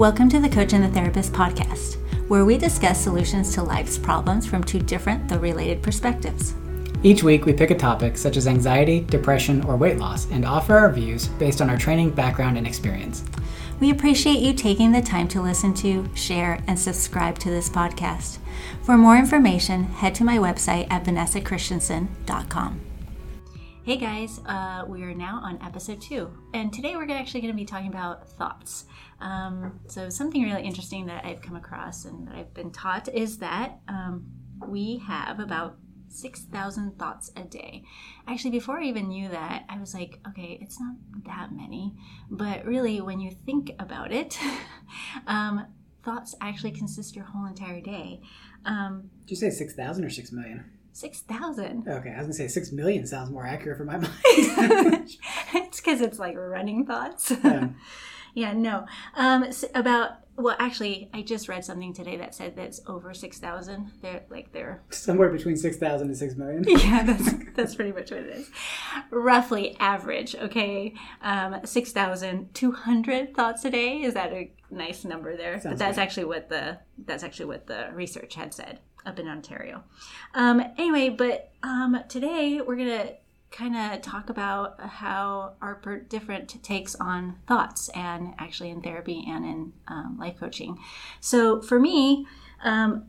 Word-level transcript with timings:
Welcome 0.00 0.30
to 0.30 0.40
the 0.40 0.48
Coach 0.48 0.72
and 0.72 0.82
the 0.82 0.88
Therapist 0.88 1.34
podcast, 1.34 1.96
where 2.30 2.46
we 2.46 2.56
discuss 2.56 2.98
solutions 2.98 3.52
to 3.52 3.62
life's 3.62 3.98
problems 3.98 4.46
from 4.46 4.64
two 4.64 4.78
different 4.78 5.28
though 5.28 5.36
related 5.36 5.82
perspectives. 5.82 6.54
Each 7.02 7.22
week, 7.22 7.44
we 7.44 7.52
pick 7.52 7.70
a 7.70 7.74
topic 7.74 8.16
such 8.16 8.38
as 8.38 8.46
anxiety, 8.46 9.00
depression, 9.00 9.62
or 9.66 9.76
weight 9.76 9.98
loss 9.98 10.26
and 10.30 10.46
offer 10.46 10.74
our 10.74 10.90
views 10.90 11.28
based 11.28 11.60
on 11.60 11.68
our 11.68 11.76
training, 11.76 12.12
background, 12.12 12.56
and 12.56 12.66
experience. 12.66 13.24
We 13.78 13.90
appreciate 13.90 14.38
you 14.38 14.54
taking 14.54 14.90
the 14.90 15.02
time 15.02 15.28
to 15.28 15.42
listen 15.42 15.74
to, 15.74 16.08
share, 16.14 16.64
and 16.66 16.78
subscribe 16.78 17.38
to 17.40 17.50
this 17.50 17.68
podcast. 17.68 18.38
For 18.80 18.96
more 18.96 19.18
information, 19.18 19.84
head 19.84 20.14
to 20.14 20.24
my 20.24 20.38
website 20.38 20.90
at 20.90 21.04
vanessachristiansen.com. 21.04 22.89
Hey 23.90 23.96
guys, 23.96 24.38
uh, 24.46 24.84
we 24.86 25.02
are 25.02 25.12
now 25.12 25.40
on 25.42 25.60
episode 25.60 26.00
two, 26.00 26.30
and 26.54 26.72
today 26.72 26.94
we're 26.94 27.10
actually 27.10 27.40
going 27.40 27.52
to 27.52 27.56
be 27.56 27.64
talking 27.64 27.88
about 27.88 28.28
thoughts. 28.28 28.84
Um, 29.20 29.80
so, 29.88 30.08
something 30.08 30.44
really 30.44 30.62
interesting 30.62 31.06
that 31.06 31.24
I've 31.24 31.42
come 31.42 31.56
across 31.56 32.04
and 32.04 32.24
that 32.28 32.36
I've 32.36 32.54
been 32.54 32.70
taught 32.70 33.12
is 33.12 33.38
that 33.38 33.80
um, 33.88 34.26
we 34.64 34.98
have 35.08 35.40
about 35.40 35.78
6,000 36.06 37.00
thoughts 37.00 37.32
a 37.34 37.42
day. 37.42 37.82
Actually, 38.28 38.52
before 38.52 38.78
I 38.78 38.84
even 38.84 39.08
knew 39.08 39.28
that, 39.28 39.64
I 39.68 39.80
was 39.80 39.92
like, 39.92 40.20
okay, 40.28 40.56
it's 40.62 40.78
not 40.78 40.94
that 41.26 41.48
many. 41.50 41.92
But 42.30 42.64
really, 42.64 43.00
when 43.00 43.18
you 43.18 43.32
think 43.44 43.72
about 43.80 44.12
it, 44.12 44.38
um, 45.26 45.66
thoughts 46.04 46.36
actually 46.40 46.70
consist 46.70 47.16
your 47.16 47.24
whole 47.24 47.46
entire 47.46 47.80
day. 47.80 48.20
Um, 48.64 49.10
Did 49.22 49.30
you 49.30 49.36
say 49.36 49.50
6,000 49.50 50.04
or 50.04 50.10
6 50.10 50.30
million? 50.30 50.79
6,000. 50.92 51.88
Okay, 51.88 52.10
I 52.10 52.18
was 52.18 52.28
to 52.28 52.34
say 52.34 52.48
6 52.48 52.72
million 52.72 53.06
sounds 53.06 53.30
more 53.30 53.46
accurate 53.46 53.78
for 53.78 53.84
my 53.84 53.98
mind. 53.98 54.12
it's 55.54 55.80
because 55.80 56.00
it's 56.00 56.18
like 56.18 56.36
running 56.36 56.86
thoughts. 56.86 57.32
Yeah. 57.42 57.68
yeah, 58.34 58.52
no. 58.52 58.86
Um, 59.14 59.44
s 59.44 59.64
about 59.74 60.12
well, 60.36 60.56
actually, 60.58 61.10
I 61.12 61.20
just 61.20 61.48
read 61.48 61.64
something 61.64 61.92
today 61.92 62.16
that 62.16 62.34
said 62.34 62.56
that's 62.56 62.80
over 62.86 63.12
six 63.12 63.38
thousand. 63.38 63.92
They're 64.00 64.22
like 64.30 64.52
they're 64.52 64.82
Somewhere 64.90 65.28
between 65.28 65.56
6,000 65.56 66.08
and 66.08 66.16
6 66.16 66.36
million. 66.36 66.64
yeah, 66.66 67.02
that's 67.04 67.34
that's 67.54 67.74
pretty 67.74 67.92
much 67.92 68.10
what 68.10 68.20
it 68.20 68.36
is. 68.36 68.50
Roughly 69.10 69.76
average, 69.78 70.34
okay, 70.34 70.94
um, 71.22 71.60
six 71.64 71.92
thousand 71.92 72.54
two 72.54 72.72
hundred 72.72 73.34
thoughts 73.34 73.64
a 73.64 73.70
day. 73.70 74.02
Is 74.02 74.14
that 74.14 74.32
a 74.32 74.50
nice 74.70 75.04
number 75.04 75.36
there? 75.36 75.60
but 75.62 75.78
that's 75.78 75.98
actually 75.98 76.24
what 76.24 76.48
the 76.48 76.78
that's 77.04 77.22
actually 77.22 77.46
what 77.46 77.66
the 77.66 77.90
research 77.92 78.34
had 78.34 78.54
said 78.54 78.78
up 79.06 79.18
in 79.18 79.28
Ontario. 79.28 79.84
Um, 80.34 80.60
anyway, 80.78 81.08
but 81.08 81.52
um, 81.62 82.00
today 82.08 82.60
we're 82.60 82.76
gonna 82.76 83.12
kind 83.50 83.76
of 83.76 84.00
talk 84.02 84.30
about 84.30 84.80
how 84.80 85.54
our 85.60 85.80
different 86.08 86.62
takes 86.62 86.94
on 86.94 87.36
thoughts 87.46 87.88
and 87.90 88.34
actually 88.38 88.70
in 88.70 88.80
therapy 88.80 89.24
and 89.26 89.44
in 89.44 89.72
um, 89.88 90.16
life 90.18 90.38
coaching. 90.38 90.78
So 91.20 91.60
for 91.60 91.80
me, 91.80 92.26
um, 92.62 93.06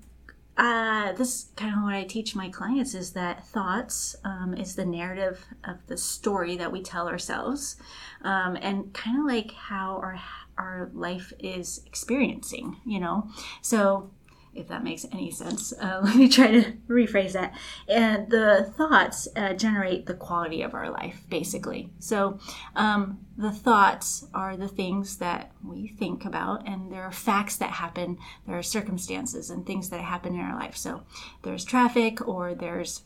uh, 0.58 1.14
this 1.14 1.30
is 1.30 1.52
kind 1.56 1.74
of 1.76 1.84
what 1.84 1.94
I 1.94 2.04
teach 2.04 2.36
my 2.36 2.50
clients 2.50 2.94
is 2.94 3.14
that 3.14 3.48
thoughts 3.48 4.16
um, 4.24 4.54
is 4.54 4.76
the 4.76 4.86
narrative 4.86 5.46
of 5.64 5.78
the 5.88 5.98
story 5.98 6.58
that 6.58 6.72
we 6.72 6.82
tell 6.82 7.08
ourselves, 7.08 7.78
um, 8.24 8.58
and 8.62 8.94
kind 8.94 9.20
of 9.20 9.26
like 9.26 9.54
how 9.54 9.96
our 9.98 10.20
our 10.58 10.92
life 10.94 11.34
is 11.40 11.82
experiencing. 11.86 12.78
You 12.86 13.00
know, 13.00 13.30
so 13.62 14.12
if 14.54 14.68
that 14.68 14.84
makes 14.84 15.06
any 15.12 15.32
sense, 15.32 15.74
uh, 15.74 16.02
let 16.04 16.16
me 16.16 16.28
try 16.28 16.48
to 16.48 16.74
rephrase 16.88 17.34
that. 17.34 17.54
And 17.88 18.30
the 18.30 18.72
thoughts 18.78 19.28
uh, 19.36 19.54
generate 19.54 20.06
the 20.06 20.14
quality 20.14 20.62
of 20.62 20.74
our 20.74 20.90
life, 20.90 21.24
basically. 21.30 21.90
So 22.00 22.40
um, 22.76 23.20
the 23.38 23.52
thoughts 23.52 24.26
are 24.34 24.58
the 24.58 24.68
things 24.68 25.18
that 25.18 25.52
we 25.64 25.88
think 25.88 26.26
about, 26.26 26.68
and 26.68 26.92
there 26.92 27.04
are 27.04 27.12
facts 27.12 27.56
that 27.58 27.72
happen, 27.72 28.18
there 28.46 28.58
are 28.58 28.64
circumstances 28.64 29.50
and 29.50 29.66
things 29.66 29.90
that 29.90 30.02
happen 30.02 30.36
in 30.36 30.42
our 30.42 30.56
life. 30.56 30.76
So 30.76 31.04
there's 31.44 31.64
traffic, 31.64 32.28
or 32.28 32.54
there's 32.54 33.04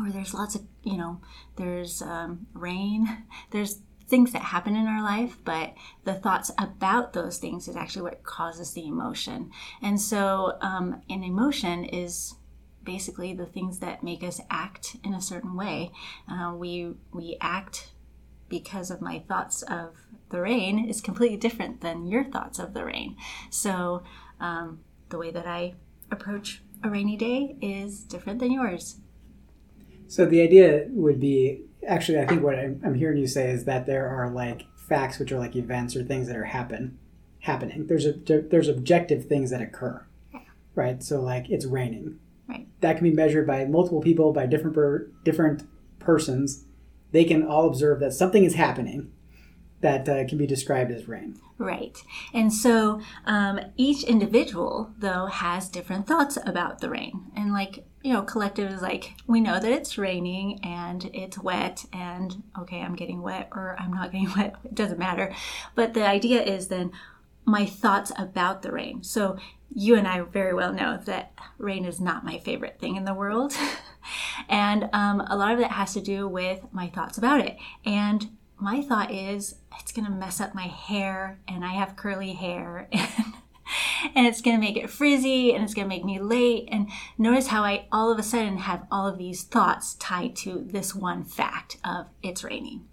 or 0.00 0.10
there's 0.10 0.32
lots 0.32 0.54
of 0.54 0.62
you 0.84 0.96
know 0.96 1.20
there's 1.56 2.00
um, 2.02 2.46
rain 2.54 3.24
there's 3.50 3.80
things 4.12 4.32
that 4.32 4.42
happen 4.42 4.76
in 4.76 4.86
our 4.86 5.02
life 5.02 5.38
but 5.42 5.72
the 6.04 6.12
thoughts 6.12 6.50
about 6.58 7.14
those 7.14 7.38
things 7.38 7.66
is 7.66 7.76
actually 7.76 8.02
what 8.02 8.22
causes 8.22 8.72
the 8.72 8.86
emotion. 8.86 9.50
And 9.80 9.98
so 9.98 10.58
um, 10.60 11.00
an 11.08 11.24
emotion 11.24 11.86
is 11.86 12.34
basically 12.84 13.32
the 13.32 13.46
things 13.46 13.78
that 13.78 14.04
make 14.04 14.22
us 14.22 14.38
act 14.50 14.96
in 15.02 15.14
a 15.14 15.20
certain 15.22 15.56
way. 15.56 15.92
Uh, 16.30 16.52
we 16.54 16.92
we 17.10 17.38
act 17.40 17.92
because 18.50 18.90
of 18.90 19.00
my 19.00 19.20
thoughts 19.20 19.62
of 19.62 19.96
the 20.28 20.42
rain 20.42 20.86
is 20.86 21.00
completely 21.00 21.38
different 21.38 21.80
than 21.80 22.06
your 22.06 22.24
thoughts 22.24 22.58
of 22.58 22.74
the 22.74 22.84
rain. 22.84 23.16
So 23.48 24.02
um, 24.40 24.80
the 25.08 25.16
way 25.16 25.30
that 25.30 25.46
i 25.46 25.72
approach 26.10 26.62
a 26.84 26.90
rainy 26.90 27.16
day 27.16 27.56
is 27.62 28.04
different 28.04 28.40
than 28.40 28.52
yours. 28.52 28.96
So 30.06 30.26
the 30.26 30.42
idea 30.42 30.88
would 30.90 31.18
be 31.18 31.64
actually, 31.86 32.20
I 32.20 32.26
think 32.26 32.42
what 32.42 32.58
I'm, 32.58 32.80
I'm 32.84 32.94
hearing 32.94 33.18
you 33.18 33.26
say 33.26 33.50
is 33.50 33.64
that 33.64 33.86
there 33.86 34.08
are 34.08 34.30
like 34.30 34.66
facts, 34.88 35.18
which 35.18 35.32
are 35.32 35.38
like 35.38 35.56
events 35.56 35.96
or 35.96 36.04
things 36.04 36.26
that 36.28 36.36
are 36.36 36.44
happen 36.44 36.98
happening. 37.40 37.86
There's 37.86 38.06
a 38.06 38.12
there's 38.12 38.68
objective 38.68 39.26
things 39.26 39.50
that 39.50 39.60
occur, 39.60 40.06
right? 40.74 41.02
So 41.02 41.20
like 41.20 41.50
it's 41.50 41.66
raining. 41.66 42.18
Right. 42.48 42.66
That 42.80 42.96
can 42.96 43.04
be 43.04 43.14
measured 43.14 43.46
by 43.46 43.64
multiple 43.64 44.00
people, 44.00 44.32
by 44.32 44.46
different 44.46 44.74
per, 44.74 45.08
different 45.24 45.62
persons. 45.98 46.64
They 47.12 47.24
can 47.24 47.46
all 47.46 47.68
observe 47.68 48.00
that 48.00 48.12
something 48.12 48.44
is 48.44 48.54
happening 48.54 49.12
that 49.80 50.08
uh, 50.08 50.26
can 50.26 50.38
be 50.38 50.46
described 50.46 50.90
as 50.90 51.08
rain. 51.08 51.38
Right. 51.58 51.96
And 52.32 52.52
so 52.52 53.00
um, 53.26 53.60
each 53.76 54.02
individual, 54.04 54.92
though, 54.98 55.26
has 55.26 55.68
different 55.68 56.06
thoughts 56.06 56.36
about 56.44 56.80
the 56.80 56.90
rain. 56.90 57.30
And, 57.36 57.52
like, 57.52 57.84
you 58.02 58.12
know, 58.12 58.22
collective 58.22 58.70
is 58.70 58.82
like, 58.82 59.14
we 59.26 59.40
know 59.40 59.60
that 59.60 59.70
it's 59.70 59.98
raining 59.98 60.60
and 60.64 61.10
it's 61.14 61.38
wet, 61.38 61.84
and 61.92 62.42
okay, 62.58 62.80
I'm 62.80 62.96
getting 62.96 63.22
wet 63.22 63.48
or 63.52 63.76
I'm 63.78 63.92
not 63.92 64.12
getting 64.12 64.32
wet. 64.36 64.56
It 64.64 64.74
doesn't 64.74 64.98
matter. 64.98 65.34
But 65.74 65.94
the 65.94 66.06
idea 66.06 66.42
is 66.42 66.68
then 66.68 66.92
my 67.44 67.66
thoughts 67.66 68.12
about 68.16 68.62
the 68.62 68.72
rain. 68.72 69.02
So 69.02 69.36
you 69.74 69.96
and 69.96 70.06
I 70.06 70.20
very 70.20 70.54
well 70.54 70.72
know 70.72 70.98
that 71.04 71.32
rain 71.58 71.84
is 71.84 72.00
not 72.00 72.24
my 72.24 72.38
favorite 72.38 72.78
thing 72.78 72.96
in 72.96 73.04
the 73.04 73.14
world. 73.14 73.54
and 74.48 74.88
um, 74.92 75.20
a 75.28 75.36
lot 75.36 75.52
of 75.52 75.58
that 75.58 75.72
has 75.72 75.94
to 75.94 76.00
do 76.00 76.28
with 76.28 76.60
my 76.72 76.88
thoughts 76.88 77.18
about 77.18 77.40
it. 77.40 77.56
And 77.84 78.30
my 78.58 78.82
thought 78.82 79.10
is 79.10 79.56
it's 79.80 79.92
to 79.92 80.08
mess 80.08 80.40
up 80.40 80.54
my 80.54 80.66
hair 80.66 81.40
and 81.48 81.64
I 81.64 81.72
have 81.72 81.96
curly 81.96 82.32
hair 82.32 82.88
and 82.92 83.34
and 84.14 84.26
it's 84.26 84.40
going 84.40 84.56
to 84.56 84.60
make 84.60 84.76
it 84.76 84.90
frizzy 84.90 85.54
and 85.54 85.64
it's 85.64 85.74
going 85.74 85.84
to 85.84 85.94
make 85.94 86.04
me 86.04 86.20
late 86.20 86.68
and 86.70 86.88
notice 87.18 87.48
how 87.48 87.62
I 87.62 87.86
all 87.92 88.10
of 88.10 88.18
a 88.18 88.22
sudden 88.22 88.58
have 88.58 88.86
all 88.90 89.06
of 89.06 89.18
these 89.18 89.42
thoughts 89.42 89.94
tied 89.94 90.36
to 90.36 90.64
this 90.66 90.94
one 90.94 91.24
fact 91.24 91.78
of 91.84 92.06
it's 92.22 92.44
raining. 92.44 92.86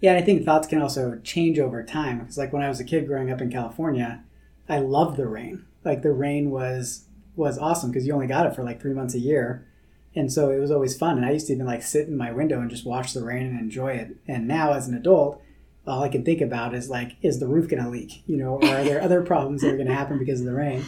Yeah, 0.00 0.12
and 0.12 0.22
I 0.22 0.24
think 0.24 0.44
thoughts 0.44 0.66
can 0.66 0.80
also 0.80 1.20
change 1.22 1.58
over 1.58 1.82
time. 1.82 2.20
Because 2.20 2.38
like 2.38 2.52
when 2.52 2.62
I 2.62 2.68
was 2.68 2.80
a 2.80 2.84
kid 2.84 3.06
growing 3.06 3.30
up 3.30 3.40
in 3.40 3.50
California, 3.50 4.24
I 4.68 4.78
loved 4.78 5.16
the 5.16 5.28
rain. 5.28 5.66
Like 5.84 6.02
the 6.02 6.12
rain 6.12 6.50
was 6.50 7.06
was 7.36 7.58
awesome 7.58 7.90
because 7.90 8.06
you 8.06 8.12
only 8.12 8.26
got 8.26 8.46
it 8.46 8.54
for 8.54 8.62
like 8.62 8.80
three 8.80 8.92
months 8.92 9.14
a 9.14 9.18
year, 9.18 9.66
and 10.14 10.32
so 10.32 10.50
it 10.50 10.58
was 10.58 10.70
always 10.70 10.96
fun. 10.96 11.16
And 11.16 11.26
I 11.26 11.30
used 11.32 11.46
to 11.48 11.52
even 11.52 11.66
like 11.66 11.82
sit 11.82 12.08
in 12.08 12.16
my 12.16 12.32
window 12.32 12.60
and 12.60 12.70
just 12.70 12.86
watch 12.86 13.12
the 13.12 13.24
rain 13.24 13.46
and 13.46 13.58
enjoy 13.58 13.92
it. 13.92 14.16
And 14.26 14.48
now 14.48 14.72
as 14.72 14.88
an 14.88 14.94
adult, 14.94 15.42
all 15.86 16.02
I 16.02 16.08
can 16.08 16.24
think 16.24 16.40
about 16.40 16.74
is 16.74 16.88
like, 16.90 17.16
is 17.22 17.40
the 17.40 17.48
roof 17.48 17.68
going 17.68 17.82
to 17.82 17.88
leak? 17.88 18.22
You 18.26 18.36
know, 18.36 18.60
or 18.62 18.66
are 18.66 18.84
there 18.84 19.02
other 19.02 19.22
problems 19.22 19.62
that 19.62 19.72
are 19.72 19.76
going 19.76 19.88
to 19.88 19.94
happen 19.94 20.18
because 20.18 20.40
of 20.40 20.46
the 20.46 20.54
rain? 20.54 20.84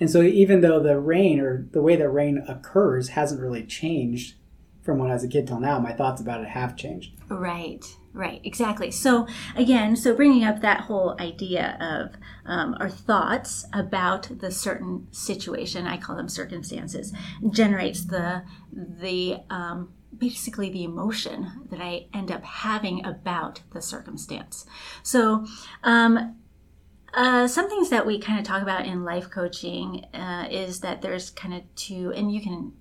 And 0.00 0.10
so 0.10 0.22
even 0.22 0.62
though 0.62 0.80
the 0.80 0.98
rain 0.98 1.38
or 1.38 1.66
the 1.72 1.82
way 1.82 1.96
that 1.96 2.08
rain 2.08 2.44
occurs 2.48 3.10
hasn't 3.10 3.40
really 3.40 3.64
changed 3.64 4.34
from 4.82 4.98
when 4.98 5.10
I 5.10 5.14
was 5.14 5.22
a 5.22 5.28
kid 5.28 5.46
till 5.46 5.60
now, 5.60 5.78
my 5.78 5.92
thoughts 5.92 6.20
about 6.20 6.40
it 6.40 6.48
have 6.48 6.76
changed. 6.76 7.12
Right, 7.28 7.84
right, 8.12 8.40
exactly. 8.42 8.90
So, 8.90 9.28
again, 9.54 9.94
so 9.94 10.14
bringing 10.14 10.42
up 10.42 10.60
that 10.60 10.82
whole 10.82 11.16
idea 11.20 11.76
of 11.80 12.20
um, 12.44 12.76
our 12.80 12.90
thoughts 12.90 13.64
about 13.72 14.40
the 14.40 14.50
certain 14.50 15.06
situation, 15.12 15.86
I 15.86 15.98
call 15.98 16.16
them 16.16 16.28
circumstances, 16.28 17.12
generates 17.50 18.04
the, 18.04 18.42
the, 18.72 19.42
um, 19.50 19.92
basically 20.16 20.70
the 20.70 20.84
emotion 20.84 21.66
that 21.70 21.80
I 21.80 22.06
end 22.14 22.30
up 22.30 22.44
having 22.44 23.04
about 23.04 23.62
the 23.72 23.82
circumstance. 23.82 24.66
So, 25.02 25.46
um, 25.82 26.36
uh, 27.14 27.46
some 27.46 27.68
things 27.68 27.90
that 27.90 28.06
we 28.06 28.18
kind 28.18 28.38
of 28.38 28.44
talk 28.44 28.62
about 28.62 28.86
in 28.86 29.04
life 29.04 29.28
coaching 29.28 30.06
uh, 30.14 30.46
is 30.50 30.80
that 30.80 31.02
there's 31.02 31.28
kind 31.30 31.52
of 31.52 31.62
two, 31.74 32.10
and 32.16 32.32
you 32.32 32.40
can 32.40 32.72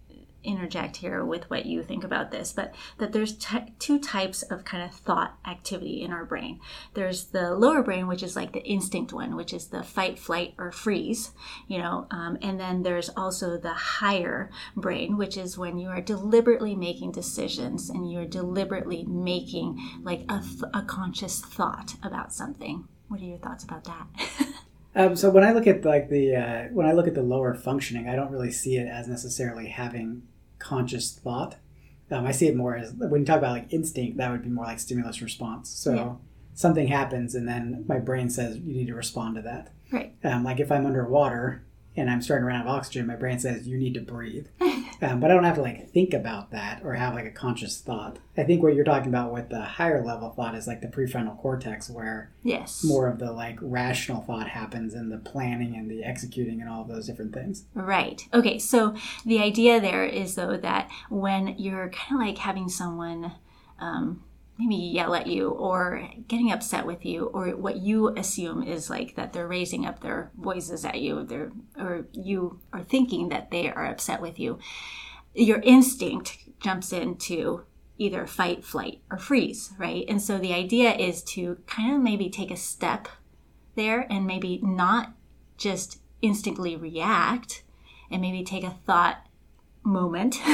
interject 0.43 0.97
here 0.97 1.23
with 1.23 1.49
what 1.49 1.65
you 1.65 1.83
think 1.83 2.03
about 2.03 2.31
this, 2.31 2.51
but 2.51 2.73
that 2.97 3.11
there's 3.11 3.37
t- 3.37 3.73
two 3.79 3.99
types 3.99 4.41
of 4.43 4.65
kind 4.65 4.83
of 4.83 4.93
thought 4.93 5.37
activity 5.45 6.01
in 6.01 6.11
our 6.11 6.25
brain. 6.25 6.59
There's 6.93 7.25
the 7.25 7.53
lower 7.53 7.83
brain, 7.83 8.07
which 8.07 8.23
is 8.23 8.35
like 8.35 8.53
the 8.53 8.63
instinct 8.63 9.13
one, 9.13 9.35
which 9.35 9.53
is 9.53 9.67
the 9.67 9.83
fight, 9.83 10.19
flight, 10.19 10.53
or 10.57 10.71
freeze, 10.71 11.31
you 11.67 11.77
know, 11.77 12.07
um, 12.11 12.37
and 12.41 12.59
then 12.59 12.83
there's 12.83 13.09
also 13.09 13.57
the 13.57 13.73
higher 13.73 14.49
brain, 14.75 15.17
which 15.17 15.37
is 15.37 15.57
when 15.57 15.77
you 15.77 15.89
are 15.89 16.01
deliberately 16.01 16.75
making 16.75 17.11
decisions 17.11 17.89
and 17.89 18.11
you're 18.11 18.25
deliberately 18.25 19.03
making 19.03 19.79
like 20.03 20.21
a, 20.29 20.39
th- 20.39 20.71
a 20.73 20.81
conscious 20.83 21.39
thought 21.39 21.95
about 22.03 22.33
something. 22.33 22.87
What 23.07 23.21
are 23.21 23.25
your 23.25 23.37
thoughts 23.37 23.63
about 23.63 23.83
that? 23.85 24.07
Um, 24.93 25.15
so 25.15 25.29
when 25.29 25.43
I 25.43 25.53
look 25.53 25.67
at 25.67 25.85
like 25.85 26.09
the 26.09 26.35
uh, 26.35 26.63
when 26.73 26.85
I 26.85 26.91
look 26.91 27.07
at 27.07 27.15
the 27.15 27.21
lower 27.21 27.53
functioning, 27.53 28.09
I 28.09 28.15
don't 28.15 28.31
really 28.31 28.51
see 28.51 28.75
it 28.75 28.87
as 28.87 29.07
necessarily 29.07 29.67
having 29.69 30.23
conscious 30.61 31.11
thought. 31.11 31.55
Um, 32.09 32.25
I 32.25 32.31
see 32.31 32.47
it 32.47 32.55
more 32.55 32.75
as 32.75 32.93
when 32.93 33.21
you 33.21 33.25
talk 33.25 33.37
about 33.37 33.51
like 33.51 33.71
instinct, 33.73 34.17
that 34.17 34.31
would 34.31 34.43
be 34.43 34.49
more 34.49 34.65
like 34.65 34.79
stimulus 34.79 35.21
response. 35.21 35.69
So 35.69 35.93
Yeah. 35.93 36.13
something 36.53 36.87
happens, 36.87 37.35
and 37.35 37.47
then 37.47 37.85
my 37.87 37.99
brain 37.99 38.29
says 38.29 38.57
you 38.57 38.73
need 38.73 38.87
to 38.87 38.95
respond 38.95 39.35
to 39.35 39.41
that. 39.43 39.71
Right. 39.91 40.13
Um, 40.23 40.43
like 40.43 40.59
if 40.59 40.71
I'm 40.71 40.85
underwater 40.85 41.63
and 41.95 42.09
I'm 42.09 42.21
starting 42.21 42.43
to 42.43 42.47
run 42.47 42.55
out 42.57 42.67
of 42.67 42.71
oxygen, 42.73 43.07
my 43.07 43.15
brain 43.15 43.39
says 43.39 43.67
you 43.67 43.77
need 43.77 43.93
to 43.95 44.01
breathe. 44.01 44.47
Um, 45.03 45.19
but 45.19 45.31
I 45.31 45.33
don't 45.33 45.45
have 45.45 45.55
to 45.55 45.63
like 45.63 45.89
think 45.89 46.13
about 46.13 46.51
that 46.51 46.81
or 46.83 46.93
have 46.93 47.15
like 47.15 47.25
a 47.25 47.31
conscious 47.31 47.81
thought. 47.81 48.19
I 48.37 48.43
think 48.43 48.61
what 48.61 48.75
you're 48.75 48.83
talking 48.85 49.09
about 49.09 49.33
with 49.33 49.49
the 49.49 49.61
higher 49.63 50.05
level 50.05 50.29
thought 50.29 50.53
is 50.53 50.67
like 50.67 50.81
the 50.81 50.89
prefrontal 50.89 51.39
cortex, 51.39 51.89
where 51.89 52.29
Yes. 52.43 52.83
more 52.83 53.07
of 53.07 53.17
the 53.17 53.31
like 53.31 53.57
rational 53.63 54.21
thought 54.21 54.47
happens 54.47 54.93
and 54.93 55.11
the 55.11 55.17
planning 55.17 55.75
and 55.75 55.89
the 55.89 56.03
executing 56.03 56.61
and 56.61 56.69
all 56.69 56.83
those 56.83 57.07
different 57.07 57.33
things. 57.33 57.65
Right. 57.73 58.21
Okay. 58.31 58.59
So 58.59 58.93
the 59.25 59.39
idea 59.39 59.81
there 59.81 60.05
is 60.05 60.35
though 60.35 60.55
that 60.57 60.91
when 61.09 61.55
you're 61.57 61.89
kind 61.89 62.21
of 62.21 62.27
like 62.27 62.37
having 62.37 62.69
someone 62.69 63.31
um, 63.79 64.21
maybe 64.57 64.75
yell 64.75 65.15
at 65.15 65.27
you 65.27 65.49
or 65.49 66.07
getting 66.27 66.51
upset 66.51 66.85
with 66.85 67.05
you, 67.05 67.25
or 67.27 67.49
what 67.55 67.77
you 67.77 68.09
assume 68.15 68.63
is 68.63 68.89
like 68.89 69.15
that 69.15 69.33
they're 69.33 69.47
raising 69.47 69.85
up 69.85 70.01
their 70.01 70.31
voices 70.37 70.85
at 70.85 70.99
you, 70.99 71.23
they're, 71.23 71.51
or 71.77 72.05
you 72.13 72.59
are 72.71 72.83
thinking 72.83 73.29
that 73.29 73.51
they 73.51 73.71
are 73.71 73.85
upset 73.85 74.21
with 74.21 74.39
you, 74.39 74.59
your 75.33 75.59
instinct 75.61 76.37
jumps 76.59 76.91
into 76.91 77.63
either 77.97 78.25
fight, 78.25 78.63
flight, 78.65 79.01
or 79.11 79.17
freeze, 79.17 79.73
right? 79.77 80.05
And 80.07 80.21
so 80.21 80.37
the 80.37 80.53
idea 80.53 80.93
is 80.93 81.23
to 81.23 81.57
kind 81.67 81.95
of 81.95 82.01
maybe 82.01 82.29
take 82.29 82.51
a 82.51 82.57
step 82.57 83.07
there 83.75 84.07
and 84.11 84.25
maybe 84.25 84.59
not 84.63 85.13
just 85.57 85.99
instantly 86.21 86.75
react 86.75 87.63
and 88.09 88.21
maybe 88.21 88.43
take 88.43 88.63
a 88.63 88.77
thought 88.85 89.25
moment, 89.83 90.39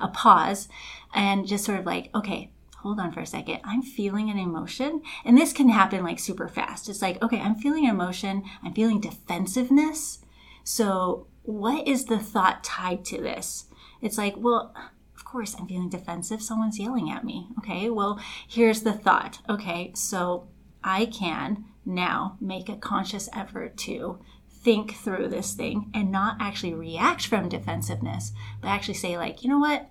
a 0.00 0.08
pause, 0.12 0.68
and 1.14 1.46
just 1.46 1.64
sort 1.64 1.78
of 1.78 1.86
like, 1.86 2.10
okay, 2.14 2.50
hold 2.82 2.98
on 2.98 3.12
for 3.12 3.20
a 3.20 3.26
second. 3.26 3.60
I'm 3.64 3.82
feeling 3.82 4.30
an 4.30 4.38
emotion. 4.38 5.02
And 5.24 5.36
this 5.36 5.52
can 5.52 5.68
happen 5.68 6.02
like 6.02 6.18
super 6.18 6.48
fast. 6.48 6.88
It's 6.88 7.02
like, 7.02 7.22
okay, 7.22 7.40
I'm 7.40 7.54
feeling 7.54 7.84
an 7.84 7.94
emotion. 7.94 8.42
I'm 8.62 8.72
feeling 8.72 9.00
defensiveness. 9.00 10.20
So, 10.64 11.26
what 11.42 11.86
is 11.86 12.06
the 12.06 12.18
thought 12.18 12.64
tied 12.64 13.04
to 13.06 13.20
this? 13.20 13.66
It's 14.00 14.18
like, 14.18 14.34
well, 14.36 14.74
of 15.14 15.24
course, 15.24 15.54
I'm 15.58 15.66
feeling 15.66 15.88
defensive. 15.88 16.42
Someone's 16.42 16.78
yelling 16.78 17.10
at 17.10 17.24
me. 17.24 17.48
Okay, 17.58 17.90
well, 17.90 18.20
here's 18.48 18.82
the 18.82 18.92
thought. 18.92 19.40
Okay, 19.48 19.92
so 19.94 20.48
I 20.82 21.06
can 21.06 21.64
now 21.84 22.36
make 22.40 22.68
a 22.68 22.76
conscious 22.76 23.28
effort 23.34 23.76
to 23.78 24.18
think 24.48 24.94
through 24.94 25.28
this 25.28 25.54
thing 25.54 25.90
and 25.94 26.12
not 26.12 26.36
actually 26.40 26.74
react 26.74 27.26
from 27.26 27.48
defensiveness, 27.48 28.32
but 28.60 28.68
actually 28.68 28.94
say, 28.94 29.16
like, 29.16 29.42
you 29.42 29.50
know 29.50 29.58
what? 29.58 29.90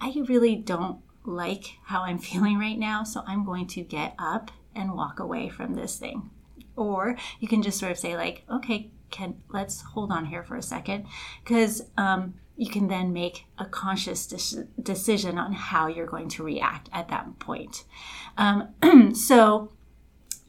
I 0.00 0.14
really 0.26 0.56
don't 0.56 1.00
like 1.26 1.78
how 1.84 2.02
I'm 2.02 2.18
feeling 2.30 2.58
right 2.58 2.78
now, 2.78 3.04
so 3.04 3.22
I'm 3.26 3.44
going 3.44 3.66
to 3.68 3.82
get 3.82 4.14
up 4.18 4.50
and 4.74 4.94
walk 4.94 5.18
away 5.18 5.48
from 5.48 5.74
this 5.74 5.96
thing. 5.96 6.30
Or 6.76 7.16
you 7.40 7.48
can 7.48 7.62
just 7.62 7.78
sort 7.78 7.92
of 7.92 7.98
say, 7.98 8.16
like, 8.16 8.44
okay, 8.50 8.90
can 9.10 9.36
let's 9.50 9.80
hold 9.82 10.12
on 10.12 10.26
here 10.26 10.42
for 10.42 10.56
a 10.56 10.62
second, 10.62 11.06
because 11.42 11.82
um, 11.96 12.34
you 12.56 12.68
can 12.68 12.88
then 12.88 13.12
make 13.12 13.46
a 13.58 13.64
conscious 13.64 14.26
de- 14.26 14.64
decision 14.82 15.38
on 15.38 15.52
how 15.52 15.86
you're 15.86 16.06
going 16.06 16.28
to 16.30 16.42
react 16.42 16.88
at 16.92 17.08
that 17.08 17.38
point. 17.38 17.84
Um, 18.36 18.74
so 19.14 19.72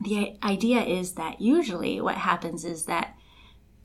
the 0.01 0.37
idea 0.43 0.81
is 0.81 1.13
that 1.13 1.41
usually 1.41 1.99
what 2.01 2.15
happens 2.15 2.63
is 2.65 2.85
that 2.85 3.15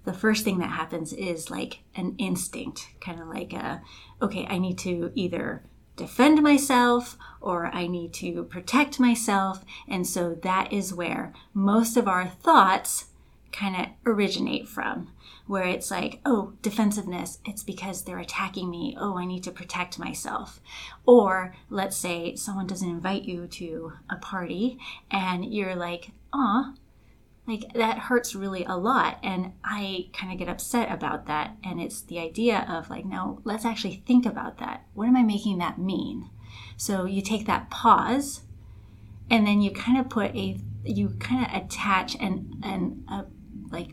the 0.05 0.13
first 0.13 0.45
thing 0.45 0.59
that 0.59 0.71
happens 0.71 1.13
is 1.13 1.51
like 1.51 1.81
an 1.95 2.15
instinct, 2.19 2.89
kind 3.01 3.21
of 3.21 3.29
like 3.29 3.53
a, 3.53 3.83
okay, 4.21 4.47
I 4.49 4.59
need 4.59 4.79
to 4.79 5.13
either 5.15 5.63
defend 6.03 6.43
myself 6.43 7.17
or 7.41 7.67
I 7.67 7.87
need 7.87 8.13
to 8.15 8.43
protect 8.45 8.99
myself. 8.99 9.65
And 9.89 10.05
so 10.07 10.35
that 10.43 10.73
is 10.73 10.93
where 10.93 11.33
most 11.55 11.97
of 11.97 12.09
our 12.09 12.27
thoughts 12.27 13.07
kind 13.53 13.77
of 13.77 13.87
originate 14.05 14.67
from, 14.67 15.13
where 15.47 15.65
it's 15.65 15.91
like, 15.91 16.21
oh, 16.25 16.55
defensiveness, 16.61 17.39
it's 17.45 17.63
because 17.63 18.03
they're 18.03 18.19
attacking 18.19 18.69
me. 18.69 18.97
Oh, 18.99 19.17
I 19.17 19.27
need 19.27 19.45
to 19.45 19.51
protect 19.53 19.99
myself. 19.99 20.61
Or 21.07 21.55
let's 21.71 21.97
say 21.97 22.35
someone 22.35 22.67
doesn't 22.67 22.89
invite 22.89 23.25
you 23.25 23.47
to 23.47 23.93
a 24.11 24.17
party 24.17 24.79
and 25.11 25.45
you're 25.45 25.77
like, 25.77 26.11
ah, 26.33 26.75
like 27.47 27.65
that 27.75 27.99
hurts 27.99 28.35
really 28.35 28.65
a 28.65 28.77
lot 28.77 29.19
and 29.23 29.53
i 29.65 30.09
kind 30.13 30.33
of 30.33 30.39
get 30.39 30.49
upset 30.49 30.91
about 30.91 31.27
that 31.27 31.57
and 31.65 31.81
it's 31.81 32.03
the 32.03 32.19
idea 32.19 32.65
of 32.69 32.89
like 32.89 33.05
now 33.05 33.39
let's 33.45 33.65
actually 33.65 34.03
think 34.07 34.25
about 34.25 34.59
that. 34.59 34.85
What 34.95 35.09
am 35.09 35.17
i 35.17 35.23
making 35.23 35.59
that 35.59 35.79
mean? 35.79 36.31
So 36.77 37.05
you 37.05 37.23
take 37.23 37.47
that 37.47 37.71
pause 37.71 38.43
and 39.31 39.47
then 39.47 39.61
you 39.61 39.71
kind 39.71 39.99
of 39.99 40.09
put 40.09 40.35
a 40.35 40.59
you 40.85 41.11
kind 41.21 41.47
of 41.47 41.65
attach 41.65 42.17
and 42.21 42.57
and 42.63 43.05
uh, 43.09 43.23
like 43.71 43.89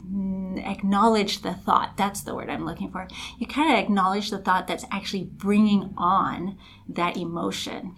acknowledge 0.58 1.42
the 1.42 1.54
thought. 1.54 1.96
That's 1.98 2.22
the 2.22 2.36
word 2.36 2.50
i'm 2.50 2.66
looking 2.66 2.92
for. 2.92 3.08
You 3.38 3.48
kind 3.48 3.72
of 3.72 3.80
acknowledge 3.80 4.30
the 4.30 4.40
thought 4.40 4.68
that's 4.68 4.86
actually 4.92 5.24
bringing 5.24 5.94
on 5.98 6.58
that 6.88 7.18
emotion 7.18 7.96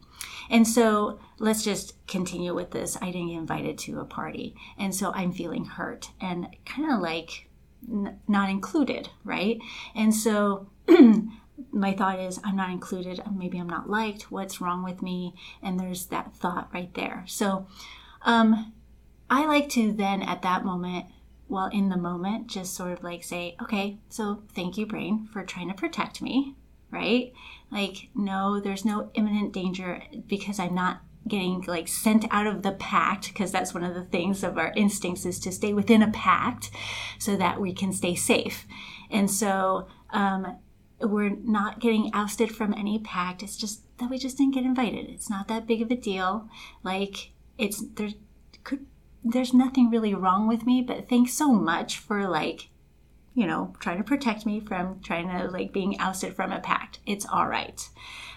and 0.52 0.68
so 0.68 1.18
let's 1.40 1.64
just 1.64 2.06
continue 2.08 2.54
with 2.54 2.72
this. 2.72 2.98
I 3.02 3.06
didn't 3.06 3.30
get 3.30 3.38
invited 3.38 3.78
to 3.80 4.02
a 4.02 4.06
party. 4.06 4.54
And 4.78 4.94
so 4.94 5.14
I'm 5.14 5.32
feeling 5.32 5.64
hurt 5.64 6.12
and 6.20 6.48
kind 6.66 6.92
of 6.92 7.00
like 7.00 7.50
n- 7.90 8.20
not 8.28 8.50
included, 8.50 9.10
right? 9.24 9.60
And 9.96 10.14
so 10.14 10.68
my 11.72 11.94
thought 11.94 12.20
is, 12.20 12.42
I'm 12.44 12.58
not 12.58 12.70
included. 12.70 13.22
Maybe 13.34 13.58
I'm 13.60 13.70
not 13.70 13.90
liked. 13.90 14.30
What's 14.30 14.60
wrong 14.60 14.84
with 14.84 15.02
me? 15.02 15.36
And 15.64 15.80
there's 15.80 16.08
that 16.08 16.36
thought 16.36 16.70
right 16.74 16.94
there. 16.96 17.24
So 17.28 17.66
um, 18.24 18.74
I 19.30 19.46
like 19.46 19.70
to 19.70 19.94
then 19.94 20.22
at 20.22 20.42
that 20.42 20.66
moment, 20.66 21.06
well, 21.48 21.68
in 21.68 21.88
the 21.88 21.98
moment, 21.98 22.48
just 22.48 22.76
sort 22.76 22.92
of 22.92 23.04
like 23.04 23.24
say, 23.24 23.56
okay, 23.62 24.00
so 24.10 24.44
thank 24.54 24.78
you, 24.78 24.86
brain, 24.86 25.30
for 25.32 25.44
trying 25.44 25.70
to 25.70 25.74
protect 25.74 26.22
me, 26.22 26.56
right? 26.92 27.32
Like, 27.72 28.10
no, 28.14 28.60
there's 28.60 28.86
no 28.86 29.12
imminent 29.14 29.54
danger 29.54 30.04
because 30.28 30.60
I'm 30.60 30.76
not 30.76 31.02
getting 31.28 31.62
like 31.68 31.88
sent 31.88 32.26
out 32.32 32.48
of 32.48 32.64
the 32.64 32.72
pact 32.72 33.28
because 33.28 33.52
that's 33.52 33.74
one 33.74 33.84
of 33.84 33.94
the 33.94 34.04
things 34.04 34.44
of 34.44 34.58
our 34.58 34.74
instincts 34.76 35.26
is 35.26 35.40
to 35.40 35.52
stay 35.52 35.72
within 35.72 36.02
a 36.02 36.12
pact 36.12 36.72
so 37.20 37.38
that 37.38 37.62
we 37.62 37.74
can 37.74 37.94
stay 37.94 38.16
safe. 38.16 38.66
And 39.10 39.30
so 39.30 39.88
um, 40.10 40.58
we're 41.00 41.30
not 41.30 41.80
getting 41.80 42.10
ousted 42.14 42.54
from 42.54 42.74
any 42.74 43.00
pact. 43.00 43.44
It's 43.44 43.58
just 43.58 43.84
that 44.00 44.10
we 44.10 44.18
just 44.18 44.38
didn't 44.38 44.56
get 44.56 44.64
invited. 44.64 45.10
It's 45.10 45.30
not 45.30 45.48
that 45.48 45.68
big 45.68 45.82
of 45.82 45.92
a 45.92 45.96
deal. 45.96 46.50
Like 46.84 47.32
it's 47.58 47.84
there's 47.94 48.16
could 48.64 48.86
there's 49.24 49.54
nothing 49.54 49.90
really 49.90 50.16
wrong 50.16 50.48
with 50.48 50.66
me 50.66 50.82
but 50.82 51.08
thanks 51.08 51.34
so 51.34 51.52
much 51.52 51.98
for 51.98 52.28
like 52.28 52.70
you 53.34 53.48
know 53.48 53.74
trying 53.80 53.98
to 53.98 54.04
protect 54.04 54.46
me 54.46 54.60
from 54.60 55.00
trying 55.02 55.28
to 55.28 55.48
like 55.48 55.72
being 55.72 56.00
ousted 56.00 56.36
from 56.36 56.52
a 56.52 56.60
pact 56.60 57.00
it's 57.06 57.26
all 57.26 57.48
right 57.48 57.90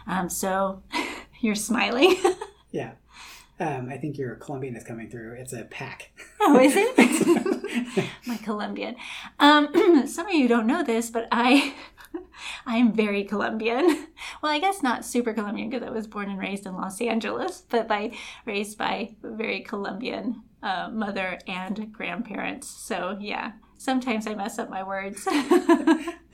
um, 0.06 0.28
so 0.28 0.82
you're 1.40 1.54
smiling 1.54 2.16
Yeah. 2.74 2.94
Um, 3.60 3.88
I 3.88 3.98
think 3.98 4.18
your 4.18 4.34
Colombian 4.34 4.74
is 4.74 4.82
coming 4.82 5.08
through. 5.08 5.34
It's 5.34 5.52
a 5.52 5.62
pack. 5.62 6.10
Oh, 6.40 6.58
is 6.58 6.74
it? 6.76 8.04
My 8.26 8.36
Colombian. 8.38 8.96
Um, 9.38 10.06
some 10.08 10.26
of 10.26 10.34
you 10.34 10.48
don't 10.48 10.66
know 10.66 10.82
this, 10.82 11.08
but 11.08 11.28
I, 11.30 11.72
I 12.66 12.78
am 12.78 12.92
very 12.92 13.22
Colombian. 13.22 14.08
Well, 14.42 14.50
I 14.50 14.58
guess 14.58 14.82
not 14.82 15.04
super 15.04 15.32
Colombian 15.32 15.70
because 15.70 15.86
I 15.86 15.92
was 15.92 16.08
born 16.08 16.28
and 16.28 16.38
raised 16.38 16.66
in 16.66 16.74
Los 16.74 17.00
Angeles, 17.00 17.62
but 17.70 17.86
by 17.86 18.16
raised 18.44 18.76
by 18.76 19.14
very 19.22 19.60
Colombian 19.60 20.42
uh, 20.60 20.88
mother 20.92 21.38
and 21.46 21.92
grandparents. 21.92 22.68
So 22.68 23.16
yeah, 23.20 23.52
sometimes 23.84 24.26
I 24.26 24.34
mess 24.34 24.58
up 24.58 24.70
my 24.70 24.82
words. 24.82 25.26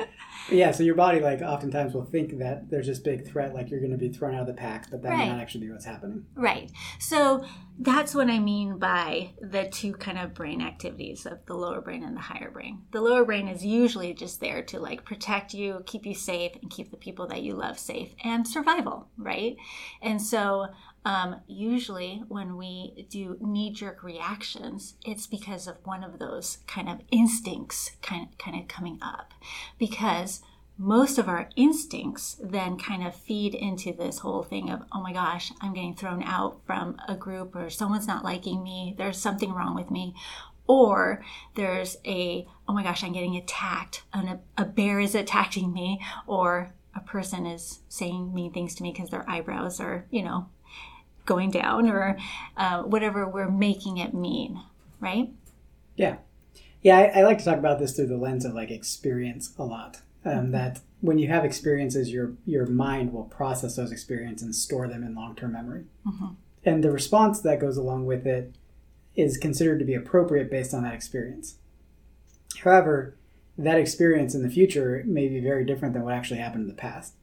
Yeah, 0.50 0.72
so 0.72 0.82
your 0.82 0.94
body, 0.94 1.20
like, 1.20 1.42
oftentimes 1.42 1.94
will 1.94 2.04
think 2.04 2.38
that 2.38 2.70
there's 2.70 2.86
this 2.86 2.98
big 2.98 3.26
threat, 3.26 3.54
like 3.54 3.70
you're 3.70 3.80
going 3.80 3.92
to 3.92 3.98
be 3.98 4.08
thrown 4.08 4.34
out 4.34 4.42
of 4.42 4.46
the 4.46 4.54
pack, 4.54 4.90
but 4.90 5.02
that 5.02 5.16
may 5.16 5.28
not 5.28 5.40
actually 5.40 5.66
be 5.66 5.72
what's 5.72 5.84
happening. 5.84 6.24
Right. 6.34 6.70
So 6.98 7.44
that's 7.78 8.14
what 8.14 8.28
I 8.28 8.38
mean 8.38 8.78
by 8.78 9.32
the 9.40 9.68
two 9.70 9.92
kind 9.92 10.18
of 10.18 10.34
brain 10.34 10.60
activities 10.60 11.24
of 11.26 11.44
the 11.46 11.54
lower 11.54 11.80
brain 11.80 12.02
and 12.02 12.16
the 12.16 12.20
higher 12.20 12.50
brain. 12.50 12.82
The 12.90 13.00
lower 13.00 13.24
brain 13.24 13.48
is 13.48 13.64
usually 13.64 14.12
just 14.12 14.40
there 14.40 14.62
to 14.64 14.80
like 14.80 15.04
protect 15.04 15.54
you, 15.54 15.82
keep 15.86 16.04
you 16.04 16.14
safe, 16.14 16.52
and 16.60 16.70
keep 16.70 16.90
the 16.90 16.96
people 16.96 17.26
that 17.28 17.42
you 17.42 17.54
love 17.54 17.78
safe 17.78 18.14
and 18.24 18.46
survival, 18.46 19.08
right? 19.16 19.56
And 20.02 20.20
so 20.20 20.66
um, 21.04 21.40
usually 21.46 22.22
when 22.28 22.56
we 22.56 23.06
do 23.08 23.36
knee 23.40 23.72
jerk 23.72 24.02
reactions, 24.02 24.94
it's 25.04 25.26
because 25.26 25.66
of 25.66 25.76
one 25.84 26.04
of 26.04 26.18
those 26.18 26.58
kind 26.66 26.88
of 26.88 27.00
instincts 27.10 27.92
kind 28.02 28.28
of, 28.28 28.38
kind 28.38 28.60
of 28.60 28.68
coming 28.68 28.98
up. 29.00 29.32
Because 29.78 30.42
most 30.76 31.18
of 31.18 31.28
our 31.28 31.50
instincts 31.56 32.36
then 32.42 32.78
kind 32.78 33.06
of 33.06 33.14
feed 33.14 33.54
into 33.54 33.92
this 33.92 34.20
whole 34.20 34.42
thing 34.42 34.70
of, 34.70 34.82
oh 34.92 35.02
my 35.02 35.12
gosh, 35.12 35.52
I'm 35.60 35.74
getting 35.74 35.94
thrown 35.94 36.22
out 36.22 36.60
from 36.66 36.96
a 37.08 37.14
group 37.16 37.54
or 37.54 37.70
someone's 37.70 38.06
not 38.06 38.24
liking 38.24 38.62
me, 38.62 38.94
there's 38.96 39.18
something 39.18 39.52
wrong 39.52 39.74
with 39.74 39.90
me. 39.90 40.14
or 40.66 41.24
there's 41.56 41.96
a 42.06 42.46
oh 42.68 42.72
my 42.72 42.82
gosh 42.84 43.02
i'm 43.02 43.12
getting 43.12 43.36
attacked. 43.36 44.02
And 44.12 44.28
a, 44.28 44.40
a 44.56 44.64
bear 44.64 45.00
is 45.00 45.14
attacking 45.14 45.72
me. 45.72 46.00
Or 46.26 46.72
a 46.94 47.00
person 47.00 47.46
is 47.46 47.80
saying 47.88 48.32
mean 48.34 48.52
things 48.52 48.74
to 48.76 48.82
me 48.82 48.92
because 48.92 49.10
their 49.10 49.28
eyebrows 49.28 49.80
are 49.80 50.06
you 50.10 50.22
know 50.22 50.48
going 51.26 51.50
down 51.50 51.88
or 51.88 52.16
uh, 52.56 52.82
whatever 52.82 53.28
we're 53.28 53.50
making 53.50 53.98
it 53.98 54.14
mean 54.14 54.60
right 55.00 55.30
Yeah. 55.96 56.16
Yeah, 56.82 56.96
I, 56.96 57.20
I 57.20 57.22
like 57.22 57.38
to 57.38 57.44
talk 57.44 57.58
about 57.58 57.78
this 57.78 57.94
through 57.94 58.06
the 58.06 58.16
lens 58.16 58.44
of 58.44 58.54
like 58.54 58.70
experience 58.70 59.52
a 59.58 59.64
lot. 59.64 60.00
Um, 60.24 60.50
that 60.52 60.80
when 61.00 61.18
you 61.18 61.28
have 61.28 61.44
experiences, 61.44 62.10
your 62.10 62.34
your 62.46 62.66
mind 62.66 63.12
will 63.12 63.24
process 63.24 63.76
those 63.76 63.92
experiences 63.92 64.42
and 64.44 64.54
store 64.54 64.88
them 64.88 65.02
in 65.02 65.14
long 65.14 65.34
term 65.34 65.52
memory. 65.52 65.84
Mhm. 66.06 66.36
And 66.64 66.84
the 66.84 66.90
response 66.90 67.40
that 67.40 67.60
goes 67.60 67.76
along 67.76 68.06
with 68.06 68.26
it 68.26 68.54
is 69.14 69.36
considered 69.36 69.78
to 69.78 69.84
be 69.84 69.94
appropriate 69.94 70.50
based 70.50 70.74
on 70.74 70.82
that 70.82 70.94
experience. 70.94 71.56
However, 72.58 73.16
that 73.58 73.78
experience 73.78 74.34
in 74.34 74.42
the 74.42 74.50
future 74.50 75.02
may 75.06 75.28
be 75.28 75.40
very 75.40 75.64
different 75.64 75.94
than 75.94 76.02
what 76.04 76.14
actually 76.14 76.40
happened 76.40 76.62
in 76.62 76.68
the 76.68 76.74
past. 76.74 77.14